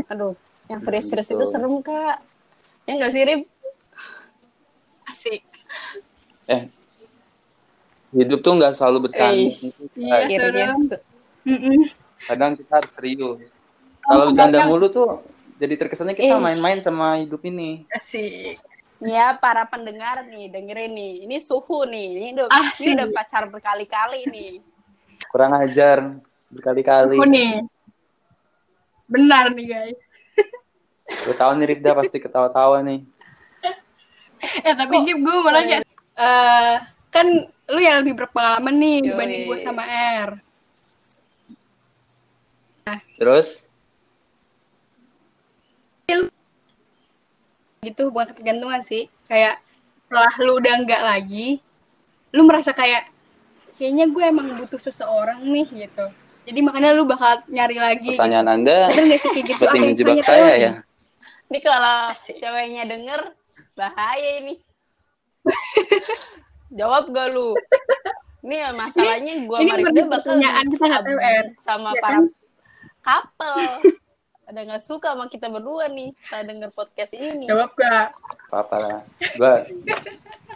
Aduh 0.06 0.34
yang 0.68 0.82
serius-serius 0.82 1.28
Gitu. 1.28 1.38
itu 1.38 1.46
serem 1.48 1.80
kak 1.80 2.20
ya 2.84 2.92
nggak 2.94 3.12
sih 3.12 3.24
Rip 3.24 3.42
Asik. 5.06 5.42
Eh 6.46 6.68
hidup 8.12 8.40
tuh 8.40 8.56
nggak 8.56 8.74
selalu 8.74 9.08
bercanda. 9.08 9.48
Eh, 9.48 9.52
Iya, 9.96 10.18
Iya, 10.26 10.38
serem. 10.52 10.80
Kadang 12.24 12.52
kita 12.56 12.74
harus 12.76 12.92
serius. 12.92 13.52
Kalau 14.02 14.28
bercanda 14.28 14.64
mulu 14.64 14.88
tuh 14.88 15.24
jadi 15.56 15.74
terkesannya 15.76 16.14
kita 16.14 16.36
Eh. 16.36 16.42
main-main 16.42 16.80
sama 16.80 17.20
hidup 17.20 17.40
ini. 17.44 17.88
Asik. 17.90 18.60
Ya, 18.98 19.38
para 19.38 19.62
pendengar 19.64 20.26
nih, 20.26 20.50
dengerin 20.50 20.90
nih. 20.90 21.14
Ini 21.24 21.38
suhu 21.38 21.86
nih. 21.86 22.08
Ini 22.18 22.28
udah, 22.34 22.48
Ah, 22.50 22.74
ini 22.74 22.98
udah 22.98 23.08
pacar 23.14 23.46
berkali-kali 23.46 24.26
nih. 24.26 24.52
Kurang 25.30 25.54
ajar 25.54 26.18
berkali-kali. 26.50 27.16
Aku 27.16 27.30
nih. 27.30 27.62
Benar 29.08 29.56
nih 29.56 29.68
guys. 29.68 30.00
Gue 31.24 31.36
tahu 31.36 31.52
nih 31.56 31.68
Rifda 31.72 31.96
pasti 31.96 32.20
ketawa-tawa 32.20 32.84
nih. 32.84 33.04
Eh 34.64 34.76
tapi 34.76 34.96
Gip 35.08 35.18
gue 35.24 35.36
mau 35.40 35.52
nanya. 35.52 35.80
Eh 36.20 36.76
kan 37.10 37.28
lu 37.72 37.80
yang 37.80 38.04
lebih 38.04 38.20
berpengalaman 38.20 38.76
nih 38.76 38.96
Yoi. 39.00 39.06
dibanding 39.08 39.42
gue 39.48 39.58
sama 39.64 39.84
R. 40.28 40.32
Terus 43.18 43.68
Gitu 47.84 48.04
buat 48.12 48.36
kegantungan 48.36 48.84
sih. 48.84 49.08
Kayak 49.32 49.64
setelah 50.08 50.34
lu 50.44 50.60
udah 50.60 50.74
enggak 50.80 51.04
lagi, 51.04 51.60
lu 52.36 52.48
merasa 52.48 52.72
kayak 52.72 53.12
kayaknya 53.76 54.08
gue 54.12 54.24
emang 54.24 54.56
butuh 54.56 54.80
seseorang 54.80 55.44
nih 55.44 55.88
gitu. 55.88 56.08
Jadi 56.48 56.60
makanya 56.64 56.96
lu 56.96 57.04
bakal 57.04 57.44
nyari 57.52 57.76
lagi. 57.76 58.16
pertanyaan 58.16 58.48
Anda 58.48 58.88
sih 58.96 59.20
kayak 59.20 59.44
gitu? 59.44 59.52
seperti 59.60 59.78
menjebak 59.84 60.24
saya 60.24 60.52
ya. 60.56 60.72
Ini 61.52 61.60
kalau 61.60 62.16
ceweknya 62.16 62.84
denger, 62.88 63.36
bahaya 63.76 64.40
ini. 64.40 64.56
Jawab 66.80 67.12
gak 67.12 67.36
lu? 67.36 67.52
Ini 68.48 68.56
ya 68.64 68.70
masalahnya 68.72 69.34
gue 69.44 69.58
ini 69.60 69.72
sama 69.72 69.88
Rifda 69.92 70.04
bakal 70.08 70.36
sama 71.68 71.90
Ya 71.92 72.00
para 72.00 72.16
kan? 72.16 72.24
couple. 73.04 73.68
Ada 74.48 74.60
nggak 74.64 74.84
suka 74.88 75.12
sama 75.12 75.28
kita 75.28 75.52
berdua 75.52 75.92
nih 75.92 76.16
setelah 76.24 76.44
denger 76.48 76.70
podcast 76.72 77.12
ini. 77.12 77.44
Jawab 77.52 77.76
gak? 77.76 78.16
Apa-apa 78.48 78.76
lah. 78.80 79.00
Gue 79.36 79.54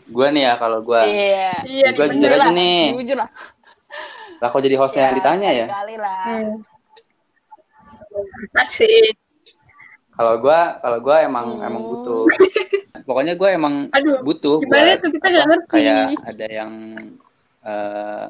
gue 0.07 0.27
nih 0.31 0.43
ya 0.47 0.53
kalau 0.55 0.79
gue 0.79 0.99
Iya. 1.03 1.51
Iya, 1.67 1.87
Gua 1.95 2.07
bener 2.07 2.15
jujur 2.15 2.31
aja 2.31 2.49
nih. 2.55 2.83
Jujur 2.95 3.17
lah. 3.19 3.29
Lah 4.41 4.49
kok 4.49 4.59
jadi 4.59 4.75
hostnya 4.75 5.07
yang 5.07 5.15
ditanya 5.15 5.49
ya. 5.53 5.65
Kali 5.69 5.95
lah. 5.95 6.17
Hmm. 6.25 6.55
Asik. 8.57 9.13
Kalau 10.11 10.35
gue 10.37 10.59
kalau 10.81 10.99
gue 10.99 11.15
emang 11.21 11.47
Hmm. 11.55 11.67
emang 11.67 11.83
butuh. 11.87 12.25
Pokoknya 13.01 13.33
gue 13.33 13.49
emang 13.49 13.89
Aduh, 13.89 14.21
butuh 14.21 14.61
gimana 14.61 14.93
buat 14.93 14.99
tuh? 14.99 15.09
Kita 15.09 15.21
apa, 15.21 15.31
nggak 15.31 15.45
ngerti. 15.47 15.69
kayak 15.71 16.05
ada 16.21 16.45
yang 16.47 16.71
eh 17.61 18.25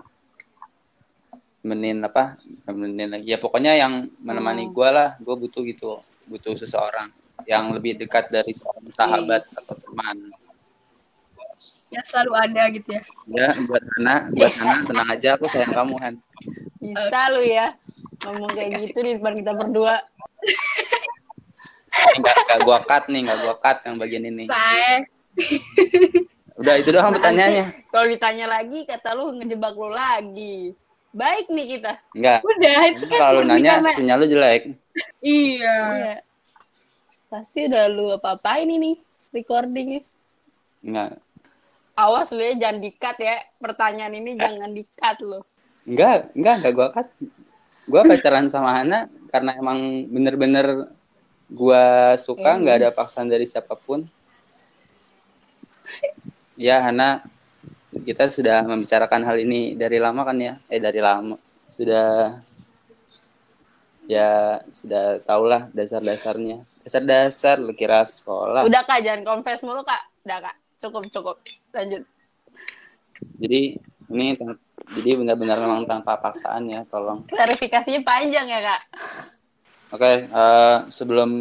menin 1.62 2.02
apa 2.02 2.42
menin 2.68 3.14
lagi 3.14 3.28
ya 3.28 3.38
pokoknya 3.38 3.78
yang 3.78 3.94
menemani 4.20 4.66
Hmm. 4.66 4.74
gue 4.74 4.90
lah 4.90 5.10
gue 5.16 5.36
butuh 5.38 5.62
gitu 5.62 6.02
butuh 6.26 6.58
seseorang 6.58 7.14
yang 7.46 7.70
lebih 7.70 7.96
dekat 7.96 8.28
dari 8.28 8.50
seorang 8.52 8.90
sahabat 8.90 9.46
Yes. 9.46 9.58
atau 9.62 9.76
teman 9.78 10.18
Ya 11.92 12.02
selalu 12.02 12.32
ada 12.34 12.64
gitu 12.72 12.90
ya. 12.90 13.02
ya 13.28 13.50
buat 13.62 13.84
Hana 13.86 14.32
buat 14.32 14.54
Hana 14.54 14.76
tenang 14.82 15.10
aja 15.10 15.30
aku 15.36 15.46
sayang 15.46 15.70
kamu 15.70 15.96
Han 16.00 16.16
Bisa 16.80 17.20
lu 17.30 17.44
ya 17.44 17.76
ngomong 18.22 18.50
kayak 18.50 18.80
gitu 18.80 18.98
di 18.98 19.12
depan 19.16 19.34
kita 19.36 19.52
berdua. 19.52 20.00
Ini 21.92 22.18
nggak 22.18 22.36
nggak 22.42 22.60
gua 22.62 22.80
cut 22.82 23.04
nih 23.08 23.22
nggak 23.24 23.40
gua 23.42 23.56
cut 23.58 23.78
yang 23.84 23.96
bagian 23.98 24.24
ini 24.26 24.46
Saya. 24.48 25.04
udah 26.56 26.74
itu 26.76 26.90
doang 26.90 27.12
pertanyaannya 27.12 27.66
Kalau 27.88 28.08
ditanya 28.08 28.46
lagi 28.48 28.80
kata 28.86 29.10
lu 29.12 29.36
ngejebak 29.36 29.74
lu 29.74 29.90
lagi. 29.90 30.72
Baik 31.12 31.52
nih 31.52 31.76
kita. 31.76 31.94
enggak 32.16 32.40
Udah, 32.42 32.80
itu 32.88 33.04
kan 33.06 33.20
kalau 33.20 33.42
nanya 33.44 33.72
karena- 33.78 33.94
sinyal 33.94 34.18
lu 34.18 34.28
jelek 34.28 34.62
Iya. 35.20 35.76
Iya. 35.92 36.16
Pasti 37.28 37.60
udah 37.64 37.84
lu 37.88 38.16
apa-apain 38.16 38.66
ini 38.66 38.96
recordingnya. 39.30 40.08
enggak 40.82 41.20
Awas 41.96 42.32
lu 42.32 42.42
ya 42.42 42.56
jangan 42.58 42.80
di-cut 42.80 43.18
ya. 43.20 43.44
Pertanyaan 43.60 44.14
ini 44.16 44.40
jangan 44.40 44.72
di-cut 44.72 45.18
lu. 45.22 45.40
enggak 45.82 46.30
enggak 46.38 46.56
enggak 46.62 46.74
gua 46.78 46.88
cut 46.94 47.08
gua 47.90 48.02
pacaran 48.06 48.46
sama 48.54 48.70
Hana 48.78 49.10
karena 49.34 49.58
emang 49.58 50.06
bener-bener 50.14 50.94
gua 51.50 52.14
suka 52.22 52.54
nggak 52.62 52.86
ada 52.86 52.90
paksaan 52.94 53.26
dari 53.26 53.50
siapa 53.50 53.74
pun 53.74 54.06
ya 56.54 56.86
Hana 56.86 57.26
kita 58.06 58.30
sudah 58.30 58.62
membicarakan 58.62 59.26
hal 59.26 59.42
ini 59.42 59.74
dari 59.74 59.98
lama 59.98 60.22
kan 60.22 60.38
ya 60.38 60.62
eh 60.70 60.78
dari 60.78 61.02
lama 61.02 61.34
sudah 61.66 62.38
ya 64.06 64.62
sudah 64.70 65.18
tahulah 65.26 65.66
dasar-dasarnya 65.74 66.62
dasar-dasar 66.86 67.58
lu 67.58 67.74
kira 67.74 68.06
sekolah 68.06 68.70
Udah 68.70 68.86
kak 68.86 69.02
jangan 69.02 69.26
confess 69.26 69.66
mulu 69.66 69.82
kak. 69.82 70.02
Udah 70.30 70.46
kak. 70.46 70.56
Cukup 70.82 71.06
cukup. 71.14 71.38
Lanjut. 71.78 72.04
jadi 73.38 73.78
ini 74.10 74.34
jadi 74.98 75.12
benar-benar 75.14 75.62
memang 75.62 75.86
tanpa 75.86 76.18
paksaan 76.18 76.66
ya 76.68 76.82
tolong 76.90 77.22
Klarifikasinya 77.30 78.02
panjang 78.02 78.50
ya 78.50 78.60
kak. 78.66 78.82
Oke, 79.92 80.26
eh, 80.26 80.78
sebelum 80.88 81.32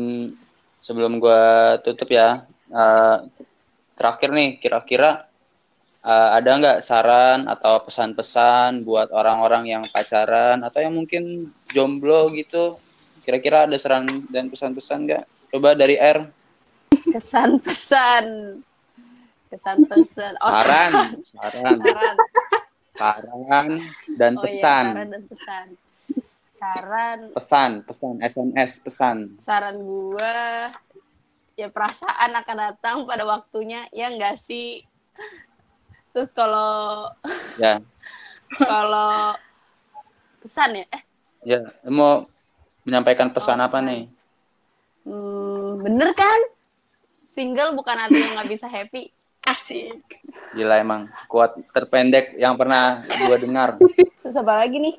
sebelum 0.83 1.23
gua 1.23 1.79
tutup 1.87 2.11
ya, 2.11 2.43
eh, 2.69 3.17
terakhir 3.95 4.35
nih, 4.35 4.59
kira-kira 4.59 5.31
eh, 6.03 6.29
ada 6.35 6.51
nggak 6.59 6.79
saran 6.83 7.47
atau 7.47 7.79
pesan-pesan 7.79 8.83
buat 8.83 9.15
orang-orang 9.15 9.71
yang 9.71 9.83
pacaran 9.87 10.67
atau 10.67 10.83
yang 10.83 10.99
mungkin 10.99 11.47
jomblo 11.71 12.27
gitu? 12.35 12.75
Kira-kira 13.23 13.71
ada 13.71 13.77
saran 13.79 14.27
dan 14.35 14.51
pesan-pesan 14.51 14.99
nggak? 15.07 15.25
Coba 15.55 15.79
dari 15.79 15.95
R, 15.95 16.27
Kesan-pesan. 19.51 20.07
Kesan-pesan. 20.07 20.33
Oh, 20.41 20.51
saran, 20.55 20.95
saran, 21.27 21.79
saran. 21.83 22.17
saran 22.95 23.67
dan 24.15 24.33
Oh, 24.39 24.47
iya, 24.47 24.47
pesan, 24.47 24.85
saran 24.95 25.09
dan 25.11 25.23
pesan. 25.27 25.67
Saran, 26.61 27.19
pesan, 27.35 27.71
pesan, 27.89 28.15
SMS, 28.21 28.71
pesan. 28.85 29.17
saran 29.43 29.77
gua 29.81 30.71
ya 31.57 31.69
perasaan 31.73 32.31
akan 32.37 32.57
datang 32.57 32.97
pada 33.09 33.25
waktunya 33.25 33.89
ya 33.93 34.13
enggak 34.13 34.39
sih. 34.45 34.85
Terus 36.13 36.31
kalau 36.37 37.09
Ya, 37.59 37.81
kalau 38.71 39.35
pesan 40.41 40.81
ya, 40.81 40.87
eh 40.95 41.03
ya, 41.45 41.61
mau 41.89 42.25
menyampaikan 42.87 43.29
pesan 43.33 43.61
Oh, 43.61 43.67
apa 43.67 43.81
pesan. 43.81 43.89
nih? 43.89 44.03
hmm, 45.05 45.85
bener 45.85 46.11
kan? 46.17 46.41
Single 47.31 47.73
bukan 47.79 47.97
artinya 47.99 48.41
nggak 48.41 48.51
bisa 48.53 48.67
happy. 48.69 49.11
Asik. 49.51 49.99
Gila 50.55 50.79
emang 50.79 51.11
kuat 51.27 51.59
terpendek 51.75 52.39
yang 52.39 52.55
pernah 52.55 53.03
gua 53.27 53.37
dengar. 53.39 53.69
Terus 54.23 54.37
apa 54.39 54.63
lagi 54.63 54.79
nih? 54.79 54.95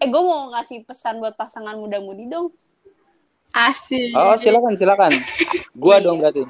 Eh 0.00 0.08
gue 0.08 0.22
mau 0.24 0.50
ngasih 0.56 0.82
pesan 0.88 1.20
buat 1.20 1.36
pasangan 1.36 1.76
muda-mudi 1.76 2.26
dong. 2.26 2.48
Asik. 3.52 4.16
Oh, 4.16 4.32
silakan, 4.40 4.74
silakan. 4.74 5.12
Gua 5.76 6.00
dong 6.00 6.24
berarti. 6.24 6.48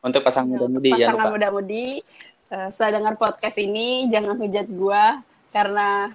Untuk 0.00 0.24
pasangan 0.24 0.48
muda-mudi 0.48 0.94
ya 0.96 1.10
pasangan 1.10 1.34
muda-mudi 1.36 1.86
eh, 2.48 2.68
setelah 2.70 3.02
dengar 3.02 3.14
podcast 3.18 3.58
ini 3.58 4.06
jangan 4.08 4.38
hujat 4.38 4.66
gua 4.70 5.20
karena 5.50 6.14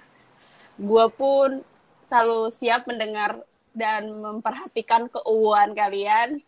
gua 0.80 1.12
pun 1.12 1.60
selalu 2.08 2.48
siap 2.48 2.88
mendengar 2.88 3.44
dan 3.74 4.08
memperhatikan 4.08 5.10
keuangan 5.10 5.74
kalian 5.74 6.38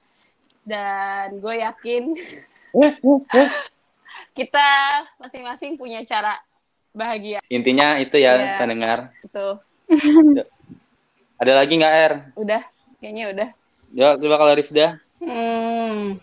dan 0.62 1.42
gue 1.42 1.54
yakin 1.58 2.02
kita 4.32 4.68
masing-masing 5.18 5.76
punya 5.76 6.00
cara 6.02 6.36
bahagia 6.90 7.40
Intinya 7.48 7.96
itu 7.96 8.16
ya, 8.16 8.32
Iya. 8.36 8.56
pendengar. 8.56 8.98
itu 9.20 9.46
Ada 11.36 11.52
lagi 11.52 11.76
nggak, 11.76 11.94
Er? 11.94 12.12
udah 12.34 12.62
kayaknya 12.98 13.24
udah 13.32 13.48
Ya, 13.92 14.16
coba 14.16 14.34
kalau 14.36 14.52
Rifda. 14.52 14.98
Hmm. 15.20 16.18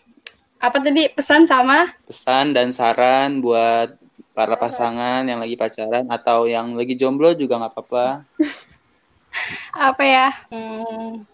Apa 0.58 0.78
tadi 0.80 1.08
pesan 1.10 1.46
sama? 1.46 1.90
pesan 2.04 2.52
dan 2.52 2.70
saran 2.70 3.40
buat 3.40 3.96
para 4.34 4.58
pasangan 4.58 5.22
yang 5.24 5.38
lagi 5.38 5.54
pacaran 5.54 6.10
atau 6.10 6.46
yang 6.46 6.74
lagi 6.74 6.98
jomblo 6.98 7.32
juga 7.34 7.62
nggak 7.62 7.74
apa-apa. 7.74 8.26
Apa 9.74 10.04
ya? 10.04 10.30
Hmm. 10.50 11.26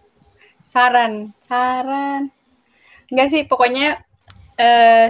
Saran, 0.62 1.34
saran. 1.44 2.30
Enggak 3.10 3.28
sih, 3.34 3.42
pokoknya 3.44 4.00
eh, 4.56 5.10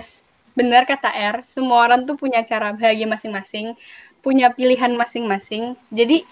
benar 0.59 0.83
kata 0.83 1.07
R, 1.07 1.47
semua 1.47 1.87
orang 1.87 2.03
tuh 2.03 2.19
punya 2.19 2.43
cara 2.43 2.75
bahagia 2.75 3.07
masing-masing, 3.07 3.79
punya 4.19 4.51
pilihan 4.51 4.91
masing-masing. 4.99 5.79
Jadi 5.87 6.27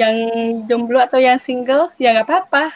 yang 0.00 0.16
jomblo 0.64 1.04
atau 1.04 1.20
yang 1.20 1.36
single 1.36 1.92
ya 2.00 2.16
nggak 2.16 2.24
apa-apa, 2.24 2.72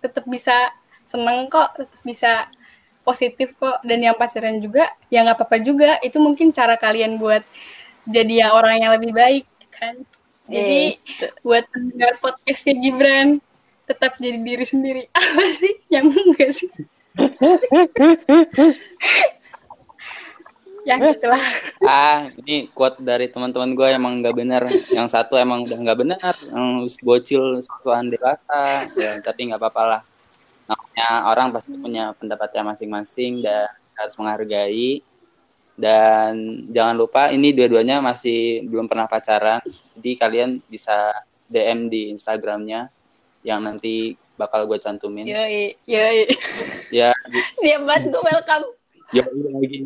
tetap 0.00 0.24
bisa 0.24 0.72
seneng 1.04 1.52
kok, 1.52 1.76
tetap 1.76 2.00
bisa 2.00 2.48
positif 3.04 3.52
kok. 3.60 3.84
Dan 3.84 4.00
yang 4.00 4.16
pacaran 4.16 4.64
juga 4.64 4.88
ya 5.12 5.20
nggak 5.20 5.36
apa-apa 5.36 5.60
juga. 5.60 6.00
Itu 6.00 6.16
mungkin 6.16 6.56
cara 6.56 6.80
kalian 6.80 7.20
buat 7.20 7.44
jadi 8.08 8.48
yang 8.48 8.52
orang 8.56 8.80
yang 8.80 8.96
lebih 8.96 9.12
baik 9.12 9.44
kan. 9.76 10.00
Jadi 10.48 10.96
Yes. 10.96 11.04
buat 11.46 11.62
pendengar 11.70 12.18
podcastnya 12.18 12.74
Gibran 12.80 13.38
tetap 13.90 14.14
jadi 14.22 14.38
diri 14.38 14.62
sendiri 14.62 15.02
apa 15.18 15.50
sih 15.50 15.82
nyambung 15.90 16.38
gak 16.38 16.54
sih 16.54 16.70
ya 20.88 20.96
gitulah 20.98 21.42
Ah, 21.80 22.28
ini 22.44 22.68
quote 22.76 23.00
dari 23.00 23.32
teman-teman 23.32 23.72
gue 23.72 23.88
emang 23.96 24.20
nggak 24.20 24.36
benar. 24.36 24.62
Yang 24.92 25.08
satu 25.16 25.40
emang 25.40 25.64
udah 25.64 25.80
nggak 25.80 25.98
benar, 25.98 26.34
yang 26.44 26.84
bocil 27.00 27.56
sosokan 27.64 28.12
dewasa. 28.12 28.84
Ya, 28.94 29.16
tapi 29.24 29.48
nggak 29.48 29.56
apa-apa 29.58 29.82
lah. 29.88 30.02
Namanya 30.68 31.08
orang 31.32 31.56
pasti 31.56 31.72
punya 31.72 32.12
pendapatnya 32.20 32.62
masing-masing 32.68 33.40
dan 33.40 33.72
harus 33.96 34.14
menghargai. 34.20 35.00
Dan 35.80 36.68
jangan 36.68 37.00
lupa 37.00 37.32
ini 37.32 37.56
dua-duanya 37.56 38.04
masih 38.04 38.68
belum 38.68 38.84
pernah 38.84 39.08
pacaran. 39.08 39.64
Jadi 39.96 40.10
kalian 40.20 40.50
bisa 40.68 41.16
DM 41.48 41.88
di 41.88 42.12
Instagramnya 42.12 42.92
yang 43.40 43.64
nanti 43.64 44.20
bakal 44.36 44.68
gue 44.68 44.76
cantumin. 44.76 45.24
Yoi. 45.24 45.80
ya 45.88 46.28
Ya, 46.92 47.10
siap 47.56 47.88
banget 47.88 48.12
gue 48.12 48.20
welcome 48.20 48.79
Ya, 49.10 49.26
udah 49.26 49.52
lagi. 49.58 49.78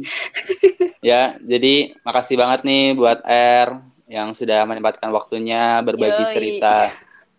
ya, 1.00 1.22
jadi 1.40 1.96
makasih 2.04 2.36
banget 2.36 2.60
nih 2.68 2.92
buat 2.92 3.24
R 3.24 3.68
yang 4.04 4.36
sudah 4.36 4.68
menyempatkan 4.68 5.08
waktunya 5.10 5.80
berbagi 5.80 6.28
Yoi. 6.28 6.32
cerita 6.32 6.92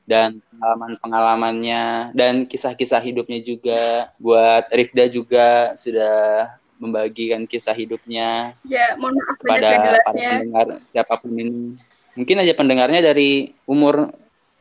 dan 0.05 0.41
pengalaman-pengalamannya 0.53 2.13
dan 2.17 2.45
kisah-kisah 2.49 3.01
hidupnya 3.01 3.41
juga. 3.41 4.09
Buat 4.17 4.69
Rifda 4.73 5.05
juga 5.09 5.73
sudah 5.77 6.49
membagikan 6.75 7.47
kisah 7.47 7.71
hidupnya 7.71 8.51
ya 8.67 8.99
mohon 8.99 9.15
maaf 9.15 9.39
kepada 9.39 9.69
gak 9.95 10.03
para 10.03 10.19
pendengar 10.19 10.67
siapa 10.83 11.13
pun 11.17 11.31
ini. 11.33 11.79
Mungkin 12.15 12.37
aja 12.41 12.53
pendengarnya 12.55 13.01
dari 13.03 13.55
umur 13.67 14.11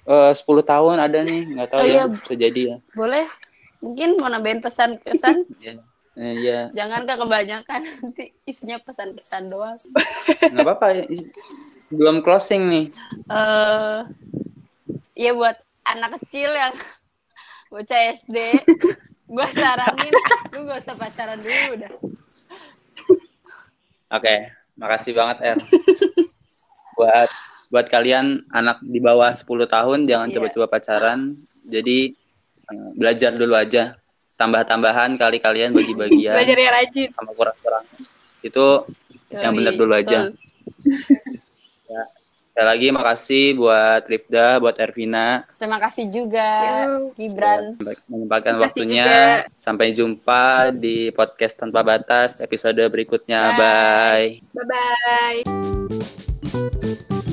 eh, 0.07 0.33
10 0.35 0.65
tahun 0.65 0.97
ada 1.01 1.23
nih, 1.23 1.43
nggak 1.55 1.69
tahu 1.71 1.81
Oh, 1.81 1.87
ya, 1.87 1.95
iya. 1.95 2.05
bisa 2.11 2.35
jadi 2.35 2.63
ya. 2.75 2.77
boleh 2.95 3.27
mungkin 3.85 4.09
mau 4.17 4.29
nambahin 4.33 4.61
pesan-pesan 4.65 5.45
Ya. 5.65 5.81
Eh, 6.15 6.35
ya. 6.41 6.71
jangan 6.71 7.03
ke 7.03 7.15
kebanyakan 7.17 7.81
nanti 8.01 8.25
isinya 8.45 8.79
pesan-pesan 8.79 9.51
doang 9.51 9.75
nggak 10.47 10.63
apa-apa. 10.63 11.11
Belum 11.91 12.23
closing 12.23 12.63
nih. 12.67 12.87
eh 13.27 13.99
ya 15.15 15.31
buat 15.33 15.57
anak 15.85 16.23
kecil 16.23 16.51
yang 16.51 16.75
bocah 17.71 18.01
SD 18.15 18.37
gue 19.25 19.49
saranin 19.53 20.15
lu 20.51 20.59
gak 20.65 20.85
usah 20.85 20.95
pacaran 20.95 21.41
dulu 21.41 21.75
udah 21.75 21.93
Oke, 24.11 24.35
makasih 24.77 25.11
banget 25.11 25.39
Er. 25.43 25.59
buat 26.95 27.27
buat 27.67 27.87
kalian 27.89 28.47
anak 28.49 28.79
di 28.81 29.03
bawah 29.03 29.35
10 29.35 29.67
tahun 29.67 30.07
jangan 30.07 30.31
Iya. 30.31 30.35
coba-coba 30.39 30.67
pacaran. 30.71 31.35
Jadi 31.67 32.15
eh, 32.65 32.91
belajar 32.95 33.35
dulu 33.35 33.59
aja. 33.59 33.99
Tambah-tambahan 34.35 35.15
kali 35.15 35.39
kalian 35.39 35.71
bagi-bagian 35.71 36.35
belajar 36.35 36.59
ya 36.59 36.71
rajin 36.75 37.09
sama 37.15 37.31
kurang-kurang. 37.35 37.85
Itu 38.43 38.85
yang 39.31 39.55
Yoi, 39.55 39.59
benar 39.63 39.75
dulu 39.79 39.93
aja. 39.95 40.19
betul. 40.31 40.43
Sekali 42.55 42.71
lagi 42.71 42.89
makasih 42.95 43.59
buat 43.59 44.07
Rifda, 44.07 44.63
buat 44.63 44.79
Ervina 44.79 45.43
terima 45.59 45.83
kasih 45.83 46.07
juga 46.07 46.47
Yo. 46.87 47.11
Gibran 47.19 47.75
menyempatkan 48.07 48.63
waktunya. 48.63 49.03
juga. 49.03 49.51
Sampai 49.59 49.91
jumpa 49.91 50.71
di 50.71 51.11
podcast 51.11 51.59
tanpa 51.59 51.83
batas 51.83 52.39
episode 52.39 52.79
berikutnya. 52.87 53.59
Bye. 53.59 54.39
Bye. 54.55 55.43
bye 55.43 55.43
bye 56.55 57.24